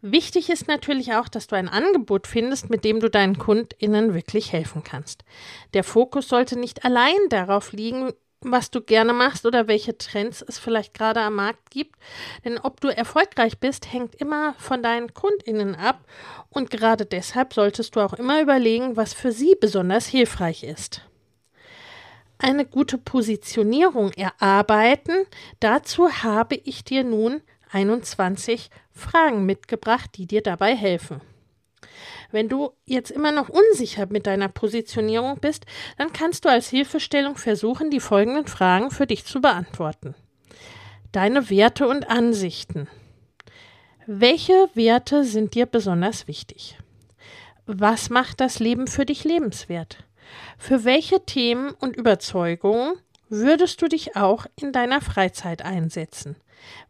Wichtig 0.00 0.50
ist 0.50 0.66
natürlich 0.66 1.14
auch, 1.14 1.28
dass 1.28 1.46
du 1.46 1.56
ein 1.56 1.68
Angebot 1.68 2.26
findest, 2.26 2.68
mit 2.68 2.84
dem 2.84 3.00
du 3.00 3.08
deinen 3.08 3.38
KundInnen 3.38 4.12
wirklich 4.12 4.52
helfen 4.52 4.82
kannst. 4.82 5.24
Der 5.72 5.84
Fokus 5.84 6.28
sollte 6.28 6.58
nicht 6.58 6.84
allein 6.84 7.16
darauf 7.30 7.72
liegen, 7.72 8.12
was 8.52 8.70
du 8.70 8.80
gerne 8.80 9.12
machst 9.12 9.46
oder 9.46 9.68
welche 9.68 9.96
Trends 9.96 10.42
es 10.42 10.58
vielleicht 10.58 10.94
gerade 10.94 11.20
am 11.20 11.34
Markt 11.34 11.70
gibt. 11.70 11.96
Denn 12.44 12.58
ob 12.58 12.80
du 12.80 12.88
erfolgreich 12.88 13.58
bist, 13.58 13.92
hängt 13.92 14.14
immer 14.16 14.54
von 14.58 14.82
deinen 14.82 15.14
KundInnen 15.14 15.74
ab. 15.74 16.00
Und 16.50 16.70
gerade 16.70 17.06
deshalb 17.06 17.54
solltest 17.54 17.96
du 17.96 18.00
auch 18.00 18.14
immer 18.14 18.40
überlegen, 18.40 18.96
was 18.96 19.12
für 19.14 19.32
sie 19.32 19.56
besonders 19.60 20.06
hilfreich 20.06 20.62
ist. 20.64 21.02
Eine 22.38 22.64
gute 22.66 22.98
Positionierung 22.98 24.12
erarbeiten. 24.12 25.26
Dazu 25.60 26.10
habe 26.10 26.56
ich 26.56 26.84
dir 26.84 27.04
nun 27.04 27.42
21 27.70 28.70
Fragen 28.92 29.46
mitgebracht, 29.46 30.10
die 30.16 30.26
dir 30.26 30.42
dabei 30.42 30.76
helfen. 30.76 31.20
Wenn 32.34 32.48
du 32.48 32.72
jetzt 32.84 33.12
immer 33.12 33.30
noch 33.30 33.48
unsicher 33.48 34.06
mit 34.10 34.26
deiner 34.26 34.48
Positionierung 34.48 35.38
bist, 35.38 35.66
dann 35.98 36.12
kannst 36.12 36.44
du 36.44 36.48
als 36.48 36.68
Hilfestellung 36.68 37.36
versuchen, 37.36 37.92
die 37.92 38.00
folgenden 38.00 38.48
Fragen 38.48 38.90
für 38.90 39.06
dich 39.06 39.24
zu 39.24 39.40
beantworten. 39.40 40.16
Deine 41.12 41.48
Werte 41.48 41.86
und 41.86 42.10
Ansichten. 42.10 42.88
Welche 44.08 44.68
Werte 44.74 45.22
sind 45.22 45.54
dir 45.54 45.66
besonders 45.66 46.26
wichtig? 46.26 46.76
Was 47.66 48.10
macht 48.10 48.40
das 48.40 48.58
Leben 48.58 48.88
für 48.88 49.06
dich 49.06 49.22
lebenswert? 49.22 49.98
Für 50.58 50.82
welche 50.82 51.24
Themen 51.24 51.70
und 51.78 51.94
Überzeugungen 51.94 52.94
würdest 53.28 53.80
du 53.80 53.86
dich 53.86 54.16
auch 54.16 54.46
in 54.60 54.72
deiner 54.72 55.00
Freizeit 55.00 55.64
einsetzen? 55.64 56.34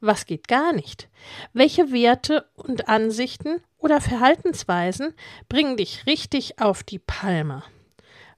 Was 0.00 0.24
geht 0.24 0.48
gar 0.48 0.72
nicht? 0.72 1.10
Welche 1.52 1.92
Werte 1.92 2.46
und 2.54 2.88
Ansichten 2.88 3.60
oder 3.84 4.00
Verhaltensweisen 4.00 5.12
bringen 5.50 5.76
dich 5.76 6.06
richtig 6.06 6.58
auf 6.58 6.82
die 6.82 6.98
Palme? 6.98 7.62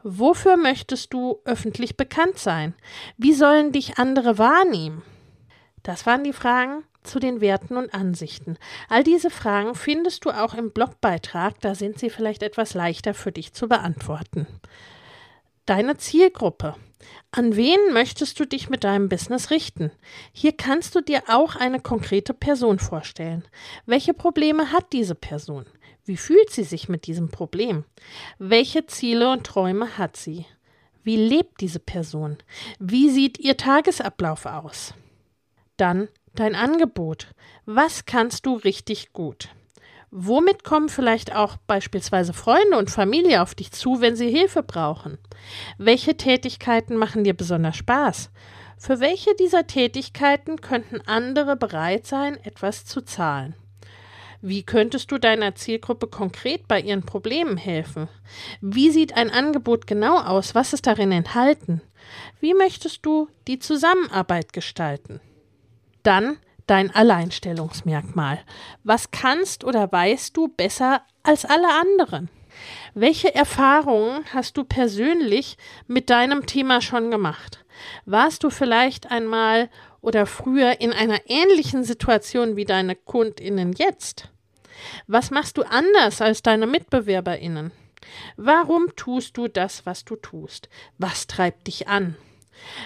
Wofür 0.03 0.57
möchtest 0.57 1.15
du 1.15 1.41
öffentlich 1.45 1.97
bekannt 1.97 2.39
sein? 2.39 2.75
Wie 3.17 3.33
sollen 3.33 3.71
dich 3.71 3.99
andere 3.99 4.39
wahrnehmen? 4.39 5.03
Das 5.85 6.05
waren 6.05 6.25
die 6.25 6.33
Fragen 6.33 6.83
zu 7.05 7.21
den 7.21 7.41
Werten 7.41 7.77
und 7.77 7.95
Ansichten. 7.95 8.59
All 8.89 9.05
diese 9.05 9.31
Fragen 9.31 9.77
findest 9.77 10.25
du 10.25 10.31
auch 10.31 10.55
im 10.55 10.73
Blogbeitrag, 10.73 11.61
da 11.61 11.77
sind 11.77 12.01
sie 12.01 12.11
vielleicht 12.11 12.43
etwas 12.43 12.75
leichter 12.75 13.15
für 13.15 13.31
dich 13.31 13.53
zu 13.53 13.69
beantworten. 13.69 14.49
Deine 15.65 15.97
Zielgruppe. 15.97 16.75
An 17.31 17.57
wen 17.57 17.79
möchtest 17.93 18.41
du 18.41 18.47
dich 18.47 18.71
mit 18.71 18.85
deinem 18.85 19.09
Business 19.09 19.51
richten? 19.51 19.91
Hier 20.33 20.53
kannst 20.53 20.95
du 20.95 21.01
dir 21.01 21.25
auch 21.29 21.57
eine 21.57 21.81
konkrete 21.81 22.35
Person 22.35 22.79
vorstellen. 22.79 23.45
Welche 23.85 24.15
Probleme 24.15 24.73
hat 24.73 24.93
diese 24.93 25.15
Person? 25.15 25.67
Wie 26.05 26.17
fühlt 26.17 26.51
sie 26.51 26.65
sich 26.65 26.89
mit 26.89 27.07
diesem 27.07 27.31
Problem? 27.31 27.85
Welche 28.39 28.87
Ziele 28.87 29.31
und 29.33 29.45
Träume 29.45 29.99
hat 29.99 30.17
sie? 30.17 30.47
Wie 31.03 31.17
lebt 31.17 31.61
diese 31.61 31.81
Person? 31.81 32.39
Wie 32.79 33.11
sieht 33.11 33.39
ihr 33.39 33.57
Tagesablauf 33.57 34.47
aus? 34.47 34.95
Dann 35.77 36.09
dein 36.35 36.55
Angebot. 36.55 37.29
Was 37.65 38.07
kannst 38.07 38.47
du 38.47 38.55
richtig 38.55 39.13
gut? 39.13 39.49
Womit 40.11 40.65
kommen 40.65 40.89
vielleicht 40.89 41.35
auch 41.35 41.57
beispielsweise 41.67 42.33
Freunde 42.33 42.79
und 42.79 42.91
Familie 42.91 43.43
auf 43.43 43.55
dich 43.55 43.73
zu, 43.73 44.01
wenn 44.01 44.17
sie 44.17 44.31
Hilfe 44.31 44.63
brauchen? 44.63 45.19
Welche 45.79 46.17
Tätigkeiten 46.17 46.97
machen 46.97 47.25
dir 47.25 47.35
besonders 47.35 47.77
Spaß? 47.77 48.31
Für 48.79 49.01
welche 49.01 49.35
dieser 49.35 49.67
Tätigkeiten 49.67 50.61
könnten 50.61 51.01
andere 51.07 51.57
bereit 51.57 52.07
sein, 52.07 52.39
etwas 52.45 52.85
zu 52.85 53.01
zahlen? 53.01 53.55
Wie 54.43 54.63
könntest 54.63 55.11
du 55.11 55.19
deiner 55.19 55.55
Zielgruppe 55.55 56.07
konkret 56.07 56.69
bei 56.69 56.81
ihren 56.81 57.03
Problemen 57.03 57.57
helfen? 57.57 58.09
Wie 58.61 58.91
sieht 58.91 59.17
ein 59.17 59.31
Angebot 59.31 59.87
genau 59.87 60.19
aus? 60.19 60.55
Was 60.55 60.73
ist 60.73 60.87
darin 60.87 61.11
enthalten? 61.11 61.81
Wie 62.39 62.55
möchtest 62.55 63.05
du 63.05 63.29
die 63.49 63.59
Zusammenarbeit 63.59 64.53
gestalten? 64.53 65.21
Dann 66.03 66.39
dein 66.67 66.95
Alleinstellungsmerkmal. 66.95 68.41
Was 68.85 69.11
kannst 69.11 69.65
oder 69.65 69.91
weißt 69.91 70.37
du 70.37 70.49
besser 70.49 71.03
als 71.23 71.45
alle 71.45 71.69
anderen? 71.81 72.29
Welche 72.95 73.35
Erfahrungen 73.35 74.25
hast 74.33 74.57
du 74.57 74.65
persönlich 74.65 75.59
mit 75.87 76.11
deinem 76.11 76.47
Thema 76.47 76.81
schon 76.81 77.11
gemacht? 77.11 77.65
Warst 78.05 78.43
du 78.43 78.51
vielleicht 78.51 79.11
einmal 79.11 79.69
oder 80.01 80.27
früher 80.27 80.81
in 80.81 80.93
einer 80.93 81.21
ähnlichen 81.27 81.85
Situation 81.85 82.57
wie 82.57 82.65
deine 82.65 82.97
Kundinnen 82.97 83.73
jetzt? 83.73 84.31
Was 85.07 85.31
machst 85.31 85.59
du 85.59 85.63
anders 85.63 86.21
als 86.21 86.43
deine 86.43 86.67
Mitbewerberinnen? 86.67 87.73
Warum 88.37 88.95
tust 88.95 89.37
du 89.37 89.49
das, 89.49 89.85
was 89.85 90.05
du 90.05 90.17
tust? 90.17 90.69
Was 90.99 91.27
treibt 91.27 91.67
dich 91.67 91.89
an? 91.89 92.17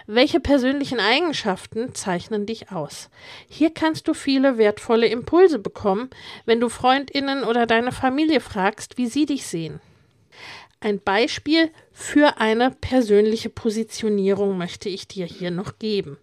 Welche 0.07 0.41
persönlichen 0.41 1.00
Eigenschaften 1.00 1.95
zeichnen 1.95 2.47
dich 2.47 2.71
aus? 2.73 3.11
Hier 3.49 3.73
kannst 3.73 4.09
du 4.09 4.15
viele 4.15 4.59
wertvolle 4.59 5.07
Impulse 5.07 5.59
bekommen, 5.59 6.11
wenn 6.47 6.61
du 6.61 6.69
Freundinnen 6.69 7.45
oder 7.45 7.67
deine 7.67 7.93
Familie 7.93 8.41
fragst, 8.41 8.99
wie 8.99 9.07
sie 9.07 9.27
dich 9.27 9.47
sehen. 9.47 9.81
Ein 10.81 10.99
Beispiel 10.99 11.71
für 11.93 12.39
eine 12.39 12.71
persönliche 12.71 13.50
Positionierung 13.50 14.57
möchte 14.57 14.89
ich 14.89 15.07
dir 15.07 15.27
hier 15.27 15.50
noch 15.50 15.79
geben. 15.79 16.17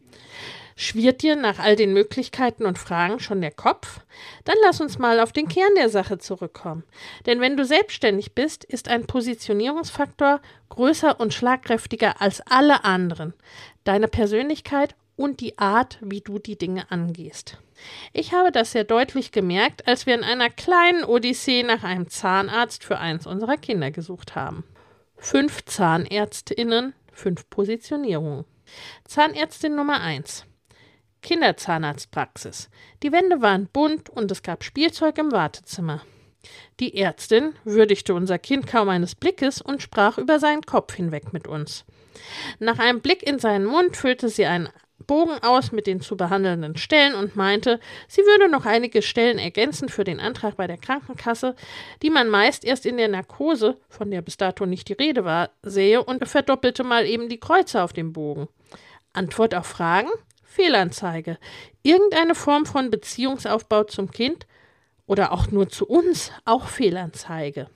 Schwirrt 0.80 1.24
dir 1.24 1.36
nach 1.36 1.58
all 1.58 1.76
den 1.76 1.92
Möglichkeiten 1.92 2.68
und 2.68 2.78
Fragen 2.78 3.20
schon 3.20 3.42
der 3.42 3.50
Kopf? 3.50 4.02
Dann 4.46 4.58
lass 4.62 4.80
uns 4.80 5.00
mal 5.00 5.20
auf 5.20 5.32
den 5.32 5.48
Kern 5.48 5.74
der 5.76 5.90
Sache 5.90 6.20
zurückkommen. 6.20 6.84
Denn 7.26 7.42
wenn 7.42 7.58
du 7.58 7.66
selbstständig 7.66 8.36
bist, 8.36 8.64
ist 8.64 8.88
ein 8.88 9.08
Positionierungsfaktor 9.08 10.40
größer 10.70 11.20
und 11.20 11.34
schlagkräftiger 11.34 12.22
als 12.22 12.42
alle 12.42 12.86
anderen. 12.86 13.34
Deine 13.86 14.08
Persönlichkeit 14.08 14.96
und 15.16 15.40
die 15.40 15.58
Art, 15.58 15.98
wie 16.00 16.22
du 16.22 16.38
die 16.38 16.60
Dinge 16.60 16.92
angehst. 16.92 17.58
Ich 18.14 18.34
habe 18.34 18.52
das 18.52 18.72
sehr 18.72 18.84
deutlich 18.84 19.32
gemerkt, 19.32 19.88
als 19.88 20.06
wir 20.06 20.14
in 20.14 20.24
einer 20.24 20.52
kleinen 20.52 21.04
Odyssee 21.04 21.64
nach 21.64 21.84
einem 21.84 22.08
Zahnarzt 22.08 22.84
für 22.84 23.00
eins 23.00 23.26
unserer 23.26 23.58
Kinder 23.58 23.90
gesucht 23.90 24.36
haben. 24.36 24.64
Fünf 25.18 25.66
Zahnärztinnen, 25.66 26.94
fünf 27.12 27.50
Positionierungen. 27.50 28.46
Zahnärztin 29.06 29.76
Nummer 29.76 30.02
eins. 30.02 30.46
Kinderzahnarztpraxis. 31.22 32.70
Die 33.04 33.12
Wände 33.12 33.42
waren 33.42 33.68
bunt 33.68 34.10
und 34.10 34.32
es 34.32 34.44
gab 34.44 34.64
Spielzeug 34.64 35.18
im 35.18 35.32
Wartezimmer. 35.32 36.02
Die 36.80 36.98
Ärztin 36.98 37.54
würdigte 37.64 38.14
unser 38.14 38.40
Kind 38.40 38.68
kaum 38.68 38.90
eines 38.90 39.16
Blickes 39.16 39.62
und 39.62 39.82
sprach 39.82 40.18
über 40.18 40.40
seinen 40.40 40.62
Kopf 40.62 40.94
hinweg 40.94 41.34
mit 41.34 41.48
uns. 41.48 41.86
Nach 42.60 42.80
einem 42.80 43.02
Blick 43.02 43.24
in 43.24 43.40
seinen 43.40 43.66
Mund 43.66 43.98
füllte 43.98 44.30
sie 44.30 44.46
einen 44.46 44.70
Bogen 45.06 45.42
aus 45.42 45.72
mit 45.72 45.88
den 45.88 46.02
zu 46.02 46.18
behandelnden 46.18 46.76
Stellen 46.76 47.16
und 47.16 47.36
meinte, 47.36 47.80
sie 48.08 48.22
würde 48.22 48.50
noch 48.50 48.66
einige 48.66 49.02
Stellen 49.02 49.40
ergänzen 49.40 49.90
für 49.90 50.04
den 50.04 50.20
Antrag 50.20 50.58
bei 50.58 50.68
der 50.68 50.78
Krankenkasse, 50.78 51.56
die 52.02 52.10
man 52.10 52.30
meist 52.30 52.66
erst 52.66 52.86
in 52.86 52.98
der 52.98 53.08
Narkose, 53.08 53.78
von 53.90 54.12
der 54.12 54.22
bis 54.22 54.38
dato 54.38 54.66
nicht 54.66 54.90
die 54.90 54.94
Rede 54.94 55.24
war, 55.24 55.52
sehe 55.62 56.04
und 56.04 56.28
verdoppelte 56.28 56.84
mal 56.84 57.06
eben 57.06 57.30
die 57.30 57.40
Kreuze 57.40 57.84
auf 57.84 57.94
dem 57.94 58.12
Bogen. 58.12 58.48
Antwort 59.14 59.56
auf 59.56 59.66
Fragen? 59.66 60.10
Fehlanzeige. 60.58 61.38
Irgendeine 61.84 62.34
Form 62.34 62.66
von 62.66 62.90
Beziehungsaufbau 62.90 63.84
zum 63.84 64.10
Kind 64.10 64.48
oder 65.06 65.32
auch 65.32 65.52
nur 65.52 65.70
zu 65.70 65.86
uns, 65.86 66.32
auch 66.46 66.66
Fehlanzeige. 66.66 67.70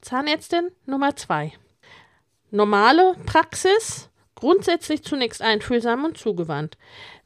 Zahnärztin 0.00 0.72
Nummer 0.86 1.14
zwei. 1.14 1.52
Normale 2.50 3.14
Praxis, 3.26 4.10
grundsätzlich 4.34 5.04
zunächst 5.04 5.40
einfühlsam 5.40 6.04
und 6.04 6.18
zugewandt. 6.18 6.76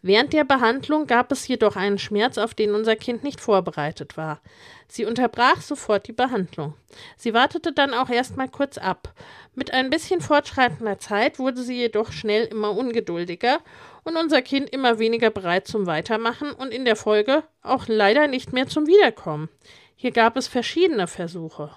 Während 0.04 0.32
der 0.32 0.42
Behandlung 0.42 1.06
gab 1.06 1.30
es 1.30 1.46
jedoch 1.46 1.76
einen 1.76 1.98
Schmerz, 1.98 2.36
auf 2.36 2.54
den 2.54 2.74
unser 2.74 2.96
Kind 2.96 3.22
nicht 3.22 3.40
vorbereitet 3.40 4.16
war. 4.16 4.40
Sie 4.88 5.04
unterbrach 5.04 5.60
sofort 5.60 6.08
die 6.08 6.12
Behandlung. 6.12 6.74
Sie 7.16 7.32
wartete 7.32 7.72
dann 7.72 7.94
auch 7.94 8.10
erstmal 8.10 8.48
kurz 8.48 8.78
ab. 8.78 9.14
Mit 9.54 9.72
ein 9.72 9.90
bisschen 9.90 10.20
fortschreitender 10.20 10.98
Zeit 10.98 11.38
wurde 11.38 11.62
sie 11.62 11.76
jedoch 11.76 12.10
schnell 12.10 12.46
immer 12.46 12.76
ungeduldiger 12.76 13.60
und 14.02 14.16
unser 14.16 14.42
Kind 14.42 14.70
immer 14.70 14.98
weniger 14.98 15.30
bereit 15.30 15.68
zum 15.68 15.86
Weitermachen 15.86 16.50
und 16.50 16.74
in 16.74 16.84
der 16.84 16.96
Folge 16.96 17.44
auch 17.62 17.84
leider 17.86 18.26
nicht 18.26 18.52
mehr 18.52 18.66
zum 18.66 18.88
Wiederkommen. 18.88 19.48
Hier 19.94 20.10
gab 20.10 20.36
es 20.36 20.48
verschiedene 20.48 21.06
Versuche. 21.06 21.70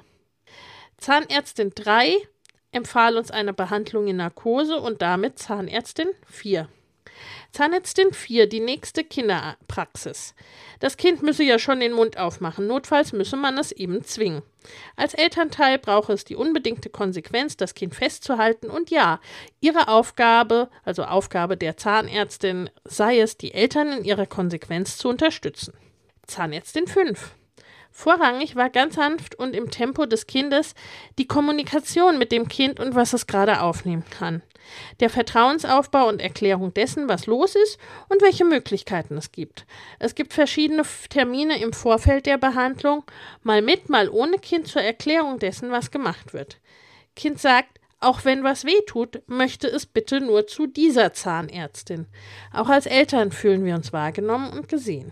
Zahnärztin 0.97 1.73
3 1.75 2.15
empfahl 2.71 3.17
uns 3.17 3.29
eine 3.29 3.53
Behandlung 3.53 4.07
in 4.07 4.17
Narkose 4.17 4.77
und 4.77 5.03
damit 5.03 5.37
Zahnärztin 5.37 6.09
4. 6.25 6.67
Zahnärztin 7.55 8.11
4, 8.11 8.49
die 8.49 8.59
nächste 8.59 9.05
Kinderpraxis. 9.05 10.35
Das 10.81 10.97
Kind 10.97 11.23
müsse 11.23 11.45
ja 11.45 11.57
schon 11.57 11.79
den 11.79 11.93
Mund 11.93 12.17
aufmachen, 12.17 12.67
notfalls 12.67 13.13
müsse 13.13 13.37
man 13.37 13.57
es 13.57 13.71
eben 13.71 14.03
zwingen. 14.03 14.41
Als 14.97 15.13
Elternteil 15.13 15.79
brauche 15.79 16.11
es 16.11 16.25
die 16.25 16.35
unbedingte 16.35 16.89
Konsequenz, 16.89 17.55
das 17.55 17.73
Kind 17.73 17.95
festzuhalten 17.95 18.69
und 18.69 18.89
ja, 18.89 19.21
ihre 19.61 19.87
Aufgabe, 19.87 20.69
also 20.83 21.05
Aufgabe 21.05 21.55
der 21.55 21.77
Zahnärztin, 21.77 22.69
sei 22.83 23.21
es, 23.21 23.37
die 23.37 23.53
Eltern 23.53 23.99
in 23.99 24.03
ihrer 24.03 24.25
Konsequenz 24.25 24.97
zu 24.97 25.07
unterstützen. 25.07 25.73
Zahnärztin 26.27 26.87
5. 26.87 27.35
Vorrangig 27.89 28.57
war 28.57 28.69
ganz 28.69 28.95
sanft 28.95 29.35
und 29.35 29.55
im 29.55 29.71
Tempo 29.71 30.05
des 30.05 30.27
Kindes 30.27 30.75
die 31.17 31.27
Kommunikation 31.27 32.17
mit 32.17 32.33
dem 32.33 32.49
Kind 32.49 32.81
und 32.81 32.95
was 32.95 33.13
es 33.13 33.27
gerade 33.27 33.61
aufnehmen 33.61 34.03
kann. 34.09 34.43
Der 34.99 35.09
Vertrauensaufbau 35.09 36.07
und 36.07 36.21
Erklärung 36.21 36.73
dessen, 36.73 37.07
was 37.07 37.25
los 37.25 37.55
ist 37.55 37.77
und 38.09 38.21
welche 38.21 38.45
Möglichkeiten 38.45 39.17
es 39.17 39.31
gibt. 39.31 39.65
Es 39.99 40.15
gibt 40.15 40.33
verschiedene 40.33 40.83
Termine 41.09 41.61
im 41.61 41.73
Vorfeld 41.73 42.25
der 42.25 42.37
Behandlung, 42.37 43.03
mal 43.43 43.61
mit, 43.61 43.89
mal 43.89 44.09
ohne 44.09 44.37
Kind 44.37 44.67
zur 44.67 44.81
Erklärung 44.81 45.39
dessen, 45.39 45.71
was 45.71 45.91
gemacht 45.91 46.33
wird. 46.33 46.59
Kind 47.15 47.39
sagt, 47.39 47.79
auch 47.99 48.25
wenn 48.25 48.43
was 48.43 48.65
weh 48.65 48.81
tut, 48.85 49.21
möchte 49.27 49.67
es 49.67 49.85
bitte 49.85 50.21
nur 50.21 50.47
zu 50.47 50.67
dieser 50.67 51.13
Zahnärztin. 51.13 52.07
Auch 52.53 52.69
als 52.69 52.85
Eltern 52.85 53.31
fühlen 53.31 53.65
wir 53.65 53.75
uns 53.75 53.93
wahrgenommen 53.93 54.51
und 54.51 54.67
gesehen. 54.67 55.11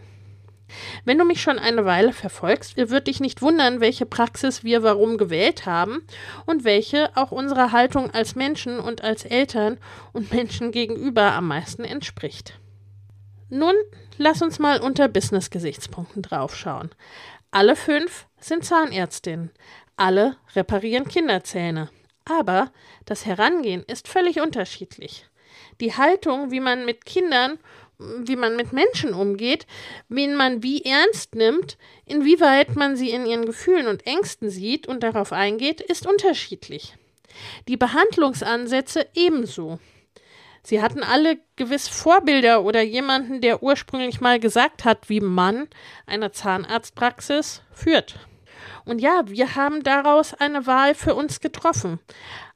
Wenn 1.06 1.18
du 1.18 1.26
mich 1.26 1.42
schon 1.42 1.60
eine 1.60 1.86
Weile 1.86 2.14
verfolgst, 2.14 2.78
wird 2.78 3.08
dich 3.08 3.20
nicht 3.20 3.42
wundern, 3.42 3.80
welche 3.80 4.06
Praxis 4.06 4.64
wir 4.64 4.84
warum 4.84 5.18
gewählt 5.18 5.66
haben 5.66 6.06
und 6.46 6.64
welche 6.64 7.16
auch 7.16 7.32
unserer 7.32 7.72
Haltung 7.72 8.12
als 8.12 8.36
Menschen 8.36 8.80
und 8.80 9.04
als 9.04 9.26
Eltern 9.26 9.78
und 10.12 10.32
Menschen 10.32 10.72
gegenüber 10.72 11.34
am 11.34 11.48
meisten 11.48 11.84
entspricht. 11.84 12.60
Nun, 13.50 13.76
lass 14.18 14.42
uns 14.42 14.60
mal 14.60 14.82
unter 14.82 15.08
Business-Gesichtspunkten 15.08 16.22
draufschauen. 16.22 16.90
Alle 17.52 17.76
fünf 17.76 18.26
sind 18.40 18.66
Zahnärztinnen. 18.66 19.52
Alle 19.96 20.38
reparieren 20.56 21.08
Kinderzähne. 21.08 21.90
Aber 22.26 22.72
das 23.06 23.26
Herangehen 23.26 23.84
ist 23.84 24.08
völlig 24.08 24.42
unterschiedlich. 24.42 25.28
Die 25.82 25.96
Haltung, 25.96 26.52
wie 26.52 26.60
man 26.60 26.86
mit 26.86 27.06
Kindern 27.06 27.60
wie 28.00 28.36
man 28.36 28.56
mit 28.56 28.74
Menschen 28.74 29.14
umgeht, 29.14 29.66
wen 30.10 30.36
man 30.36 30.64
wie 30.64 30.84
ernst 30.84 31.36
nimmt, 31.36 31.78
inwieweit 32.06 32.76
man 32.76 32.96
sie 32.96 33.12
in 33.12 33.26
ihren 33.26 33.46
Gefühlen 33.46 33.88
und 33.88 34.06
Ängsten 34.06 34.50
sieht 34.50 34.88
und 34.88 35.04
darauf 35.04 35.32
eingeht, 35.32 35.82
ist 35.82 36.08
unterschiedlich. 36.08 36.96
Die 37.68 37.78
Behandlungsansätze 37.78 39.08
ebenso. 39.14 39.80
Sie 40.66 40.82
hatten 40.82 41.04
alle 41.04 41.40
gewiss 41.58 41.90
Vorbilder 41.90 42.64
oder 42.64 42.82
jemanden, 42.82 43.42
der 43.42 43.64
ursprünglich 43.64 44.22
mal 44.22 44.40
gesagt 44.40 44.86
hat, 44.86 45.10
wie 45.10 45.20
man 45.20 45.68
eine 46.06 46.32
Zahnarztpraxis 46.32 47.62
führt. 47.74 48.18
Und 48.86 49.00
ja, 49.00 49.24
wir 49.26 49.56
haben 49.56 49.84
daraus 49.84 50.34
eine 50.34 50.66
Wahl 50.66 50.96
für 50.96 51.16
uns 51.16 51.40
getroffen. 51.40 52.00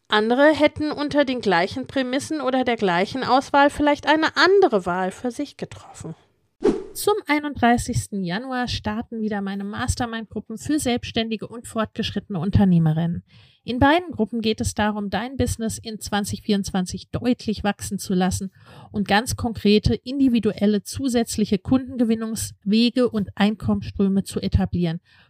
Andere 0.10 0.54
hätten 0.54 0.92
unter 0.92 1.26
den 1.26 1.42
gleichen 1.42 1.86
Prämissen 1.86 2.40
oder 2.40 2.64
der 2.64 2.78
gleichen 2.78 3.26
Auswahl 3.26 3.70
vielleicht 3.70 4.08
eine 4.08 4.38
andere 4.38 4.86
Wahl 4.86 5.12
für 5.12 5.32
sich 5.32 5.58
getroffen. 5.58 6.16
Zum 6.94 7.14
31. 7.28 8.24
Januar 8.24 8.70
starten 8.70 9.22
wieder 9.22 9.42
meine 9.42 9.66
Mastermind-Gruppen 9.66 10.58
für 10.58 10.80
selbstständige 10.80 11.48
und 11.48 11.68
fortgeschrittene 11.68 12.40
Unternehmerinnen. 12.40 13.24
In 13.66 13.80
beiden 13.80 14.12
Gruppen 14.12 14.40
geht 14.40 14.62
es 14.62 14.74
darum, 14.74 15.10
dein 15.10 15.36
Business 15.36 15.78
in 15.78 16.00
2024 16.00 17.10
deutlich 17.12 17.66
wachsen 17.66 18.00
zu 18.00 18.14
lassen 18.14 18.52
und 18.94 19.10
ganz 19.10 19.36
konkrete, 19.36 19.94
individuelle, 19.94 20.84
zusätzliche 20.84 21.60
Kundengewinnungswege 21.60 23.10
und 23.10 23.30
Einkommensströme 23.36 24.24
zu 24.24 24.40
etablieren 24.40 25.02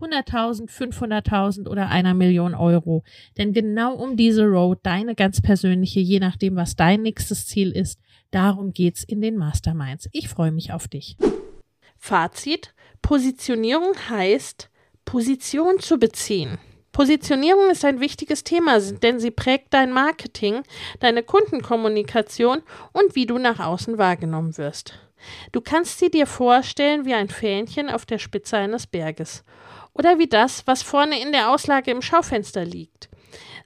100.000, 0.00 0.70
500.000 0.70 1.68
oder 1.68 1.88
einer 1.88 2.14
Million 2.14 2.54
Euro. 2.54 3.04
Denn 3.36 3.52
genau 3.52 3.94
um 3.94 4.16
diese 4.16 4.44
Road, 4.44 4.78
deine 4.82 5.14
ganz 5.14 5.40
persönliche, 5.40 6.00
je 6.00 6.20
nachdem, 6.20 6.56
was 6.56 6.76
dein 6.76 7.02
nächstes 7.02 7.46
Ziel 7.46 7.72
ist, 7.72 8.00
darum 8.30 8.72
geht's 8.72 9.04
in 9.04 9.20
den 9.20 9.36
Masterminds. 9.36 10.08
Ich 10.12 10.28
freue 10.28 10.52
mich 10.52 10.72
auf 10.72 10.88
dich. 10.88 11.16
Fazit. 11.96 12.74
Positionierung 13.02 13.94
heißt, 14.08 14.70
Position 15.04 15.78
zu 15.78 15.98
beziehen. 15.98 16.58
Positionierung 16.92 17.70
ist 17.70 17.84
ein 17.84 18.00
wichtiges 18.00 18.42
Thema, 18.42 18.80
denn 18.80 19.20
sie 19.20 19.30
prägt 19.30 19.72
dein 19.72 19.92
Marketing, 19.92 20.62
deine 21.00 21.22
Kundenkommunikation 21.22 22.62
und 22.92 23.14
wie 23.14 23.26
du 23.26 23.38
nach 23.38 23.60
außen 23.60 23.98
wahrgenommen 23.98 24.58
wirst. 24.58 24.98
Du 25.52 25.60
kannst 25.60 25.98
sie 25.98 26.10
dir 26.10 26.26
vorstellen 26.26 27.04
wie 27.04 27.14
ein 27.14 27.28
Fähnchen 27.28 27.88
auf 27.88 28.04
der 28.04 28.18
Spitze 28.18 28.56
eines 28.56 28.86
Berges 28.86 29.44
oder 29.98 30.18
wie 30.18 30.28
das, 30.28 30.66
was 30.66 30.82
vorne 30.82 31.20
in 31.20 31.32
der 31.32 31.50
Auslage 31.50 31.90
im 31.90 32.00
Schaufenster 32.00 32.64
liegt. 32.64 33.08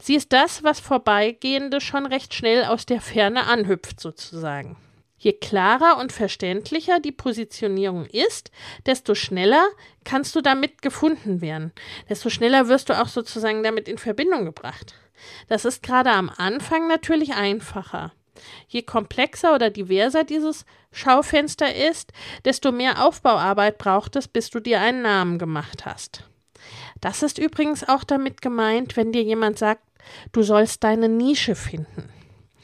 Sie 0.01 0.17
ist 0.17 0.33
das, 0.33 0.65
was 0.65 0.81
Vorbeigehende 0.81 1.81
schon 1.81 2.07
recht 2.07 2.35
schnell 2.35 2.65
aus 2.65 2.87
der 2.87 3.01
Ferne 3.01 3.47
anhüpft, 3.47 4.01
sozusagen. 4.01 4.77
Je 5.17 5.35
klarer 5.35 5.99
und 6.01 6.11
verständlicher 6.11 6.99
die 6.99 7.13
Positionierung 7.13 8.07
ist, 8.07 8.51
desto 8.87 9.15
schneller 9.15 9.65
kannst 10.03 10.35
du 10.35 10.41
damit 10.41 10.83
gefunden 10.83 11.41
werden. 11.41 11.71
Desto 12.09 12.29
schneller 12.29 12.67
wirst 12.67 12.89
du 12.89 13.01
auch 13.01 13.07
sozusagen 13.07 13.63
damit 13.63 13.87
in 13.87 13.99
Verbindung 13.99 14.45
gebracht. 14.45 14.97
Das 15.47 15.65
ist 15.65 15.85
gerade 15.85 16.11
am 16.11 16.29
Anfang 16.29 16.89
natürlich 16.89 17.35
einfacher. 17.35 18.13
Je 18.69 18.83
komplexer 18.83 19.55
oder 19.55 19.71
diverser 19.71 20.25
dieses 20.25 20.65
Schaufenster 20.91 21.75
ist, 21.75 22.13
desto 22.45 22.73
mehr 22.73 23.05
Aufbauarbeit 23.05 23.79
braucht 23.79 24.17
es, 24.17 24.29
bis 24.29 24.51
du 24.51 24.61
dir 24.61 24.81
einen 24.81 25.03
Namen 25.03 25.39
gemacht 25.39 25.85
hast. 25.87 26.29
Das 27.01 27.23
ist 27.23 27.39
übrigens 27.39 27.89
auch 27.89 28.05
damit 28.05 28.43
gemeint, 28.43 28.97
wenn 28.97 29.13
dir 29.13 29.23
jemand 29.23 29.59
sagt, 29.59 29.83
du 30.33 30.43
sollst 30.43 30.85
deine 30.85 31.09
Nische 31.09 31.55
finden. 31.55 32.09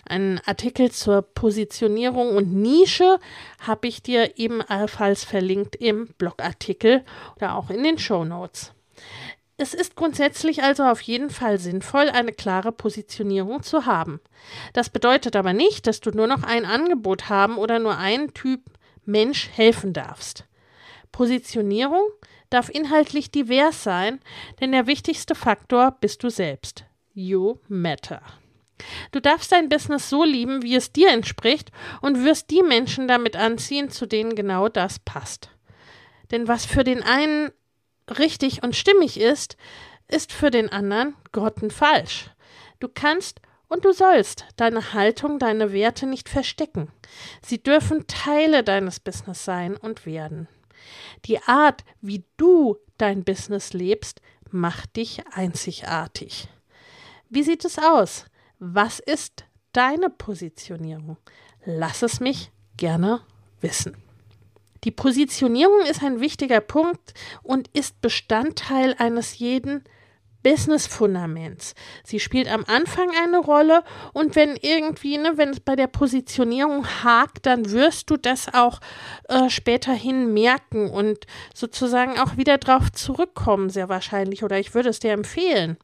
Einen 0.09 0.40
Artikel 0.46 0.90
zur 0.90 1.20
Positionierung 1.20 2.35
und 2.35 2.54
Nische 2.54 3.18
habe 3.61 3.88
ich 3.88 4.02
dir 4.02 4.38
ebenfalls 4.38 5.24
verlinkt 5.24 5.76
im 5.76 6.09
Blogartikel 6.16 7.04
oder 7.37 7.57
auch 7.57 7.68
in 7.68 7.83
den 7.83 7.98
Show 7.98 8.24
Notes. 8.24 8.72
Es 9.61 9.75
ist 9.75 9.97
grundsätzlich 9.97 10.62
also 10.62 10.85
auf 10.85 11.01
jeden 11.01 11.31
Fall 11.31 11.59
sinnvoll, 11.59 12.09
eine 12.09 12.33
klare 12.33 12.71
Positionierung 12.71 13.64
zu 13.64 13.87
haben. 13.87 14.21
Das 14.73 14.88
bedeutet 14.88 15.35
aber 15.35 15.53
nicht, 15.53 15.88
dass 15.88 16.01
du 16.01 16.12
nur 16.12 16.29
noch 16.29 16.44
ein 16.44 16.64
Angebot 16.64 17.29
haben 17.29 17.59
oder 17.59 17.81
nur 17.81 17.99
einen 17.99 18.33
Typ 18.35 18.61
Mensch 19.05 19.49
helfen 19.53 19.92
darfst. 19.92 20.44
Positionierung 21.11 22.09
darf 22.51 22.68
inhaltlich 22.68 23.33
divers 23.33 23.83
sein, 23.83 24.21
denn 24.61 24.71
der 24.71 24.87
wichtigste 24.87 25.35
Faktor 25.35 25.90
bist 26.01 26.23
du 26.23 26.31
selbst. 26.31 26.85
You 27.12 27.57
matter. 27.66 28.23
Du 29.11 29.21
darfst 29.21 29.51
dein 29.51 29.68
Business 29.68 30.09
so 30.09 30.23
lieben, 30.23 30.62
wie 30.62 30.77
es 30.77 30.92
dir 30.92 31.11
entspricht, 31.11 31.73
und 32.01 32.25
wirst 32.25 32.51
die 32.51 32.62
Menschen 32.62 33.09
damit 33.09 33.35
anziehen, 33.35 33.90
zu 33.90 34.07
denen 34.07 34.37
genau 34.37 34.68
das 34.68 35.01
passt. 35.01 35.51
Denn 36.31 36.47
was 36.47 36.64
für 36.64 36.85
den 36.85 37.03
einen 37.03 37.51
richtig 38.18 38.62
und 38.62 38.77
stimmig 38.77 39.21
ist, 39.21 39.57
ist 40.09 40.33
für 40.33 40.51
den 40.51 40.71
anderen 40.71 41.14
grottenfalsch. 41.33 42.31
Du 42.81 42.88
kannst 42.88 43.40
und 43.68 43.85
du 43.85 43.92
sollst 43.92 44.47
deine 44.57 44.94
Haltung, 44.94 45.38
deine 45.38 45.73
Werte 45.73 46.07
nicht 46.07 46.29
verstecken. 46.29 46.90
Sie 47.42 47.62
dürfen 47.62 48.07
Teile 48.07 48.64
deines 48.64 49.01
Business 49.01 49.44
sein 49.44 49.77
und 49.77 50.07
werden. 50.07 50.49
Die 51.27 51.40
Art, 51.42 51.85
wie 52.01 52.25
du 52.37 52.77
dein 52.97 53.25
Business 53.25 53.73
lebst, 53.73 54.21
macht 54.51 54.97
dich 54.97 55.23
einzigartig. 55.33 56.49
Wie 57.29 57.42
sieht 57.42 57.64
es 57.64 57.79
aus? 57.79 58.25
Was 58.59 58.99
ist 59.01 59.44
deine 59.73 60.09
Positionierung? 60.09 61.18
Lass 61.64 62.03
es 62.03 62.21
mich 62.21 62.51
gerne 62.77 63.21
wissen. 63.61 63.97
Die 64.84 64.90
Positionierung 64.90 65.80
ist 65.82 66.02
ein 66.02 66.20
wichtiger 66.20 66.60
Punkt 66.60 67.14
und 67.42 67.68
ist 67.68 68.00
Bestandteil 68.00 68.94
eines 68.98 69.38
jeden 69.38 69.84
Business-Fundaments. 70.42 71.74
Sie 72.04 72.20
spielt 72.20 72.48
am 72.48 72.64
Anfang 72.66 73.10
eine 73.22 73.38
Rolle 73.38 73.82
und 74.12 74.36
wenn 74.36 74.56
irgendwie, 74.56 75.18
ne, 75.18 75.32
wenn 75.36 75.50
es 75.50 75.60
bei 75.60 75.74
der 75.74 75.88
Positionierung 75.88 76.86
hakt, 77.02 77.44
dann 77.46 77.70
wirst 77.70 78.08
du 78.10 78.16
das 78.16 78.54
auch 78.54 78.80
äh, 79.28 79.50
späterhin 79.50 80.32
merken 80.32 80.90
und 80.90 81.26
sozusagen 81.54 82.18
auch 82.18 82.36
wieder 82.36 82.58
drauf 82.58 82.92
zurückkommen, 82.92 83.68
sehr 83.68 83.88
wahrscheinlich, 83.88 84.44
oder 84.44 84.58
ich 84.58 84.74
würde 84.74 84.90
es 84.90 85.00
dir 85.00 85.12
empfehlen. 85.12 85.76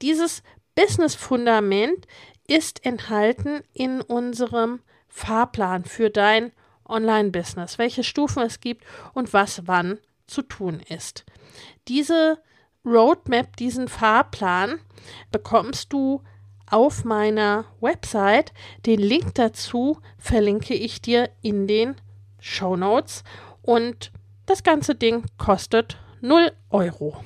Dieses 0.00 0.42
Business-Fundament 0.74 2.06
ist 2.48 2.84
enthalten 2.84 3.60
in 3.74 4.00
unserem 4.00 4.80
Fahrplan 5.08 5.84
für 5.84 6.08
dein 6.08 6.52
Online-Business, 6.86 7.78
welche 7.78 8.04
Stufen 8.04 8.42
es 8.42 8.60
gibt 8.60 8.84
und 9.14 9.32
was 9.32 9.66
wann 9.66 9.98
zu 10.26 10.42
tun 10.42 10.80
ist. 10.88 11.24
Diese 11.88 12.38
Roadmap, 12.84 13.56
diesen 13.56 13.88
Fahrplan 13.88 14.80
bekommst 15.30 15.92
du 15.92 16.22
auf 16.66 17.04
meiner 17.04 17.66
Website. 17.80 18.52
Den 18.86 18.98
Link 18.98 19.34
dazu 19.34 19.98
verlinke 20.18 20.74
ich 20.74 21.00
dir 21.02 21.30
in 21.42 21.66
den 21.66 21.96
Show 22.40 22.76
Notes 22.76 23.24
und 23.60 24.10
das 24.46 24.62
ganze 24.62 24.94
Ding 24.94 25.24
kostet 25.38 25.98
0 26.20 26.52
Euro. 26.70 27.22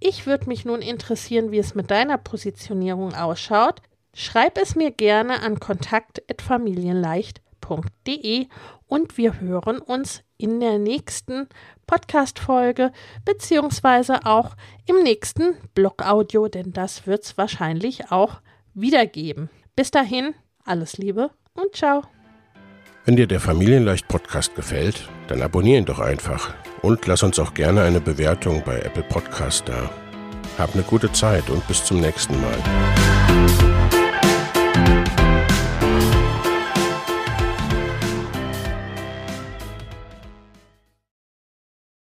Ich 0.00 0.26
würde 0.26 0.48
mich 0.48 0.66
nun 0.66 0.82
interessieren, 0.82 1.50
wie 1.50 1.58
es 1.58 1.74
mit 1.74 1.90
deiner 1.90 2.18
Positionierung 2.18 3.14
ausschaut. 3.14 3.80
Schreib 4.12 4.58
es 4.58 4.76
mir 4.76 4.90
gerne 4.90 5.40
an 5.40 5.58
kontakt.familienleicht.de 7.64 8.46
und 8.86 9.16
wir 9.16 9.40
hören 9.40 9.78
uns 9.78 10.22
in 10.36 10.60
der 10.60 10.78
nächsten 10.78 11.48
Podcast-Folge 11.86 12.92
beziehungsweise 13.24 14.26
auch 14.26 14.56
im 14.86 15.02
nächsten 15.02 15.54
Blog-Audio, 15.74 16.48
denn 16.48 16.72
das 16.72 17.06
wird 17.06 17.24
es 17.24 17.38
wahrscheinlich 17.38 18.10
auch 18.10 18.40
wiedergeben. 18.74 19.48
Bis 19.76 19.90
dahin, 19.90 20.34
alles 20.64 20.98
Liebe 20.98 21.30
und 21.54 21.74
ciao. 21.74 22.02
Wenn 23.04 23.16
dir 23.16 23.26
der 23.26 23.40
Familienleicht 23.40 24.08
Podcast 24.08 24.54
gefällt, 24.54 25.08
dann 25.28 25.42
abonnier 25.42 25.78
ihn 25.78 25.84
doch 25.84 25.98
einfach 25.98 26.54
und 26.82 27.06
lass 27.06 27.22
uns 27.22 27.38
auch 27.38 27.52
gerne 27.54 27.82
eine 27.82 28.00
Bewertung 28.00 28.62
bei 28.64 28.80
Apple 28.80 29.02
Podcast 29.02 29.68
da. 29.68 29.90
Hab 30.58 30.74
eine 30.74 30.84
gute 30.84 31.10
Zeit 31.12 31.50
und 31.50 31.66
bis 31.66 31.84
zum 31.84 32.00
nächsten 32.00 32.34
Mal. 32.40 33.73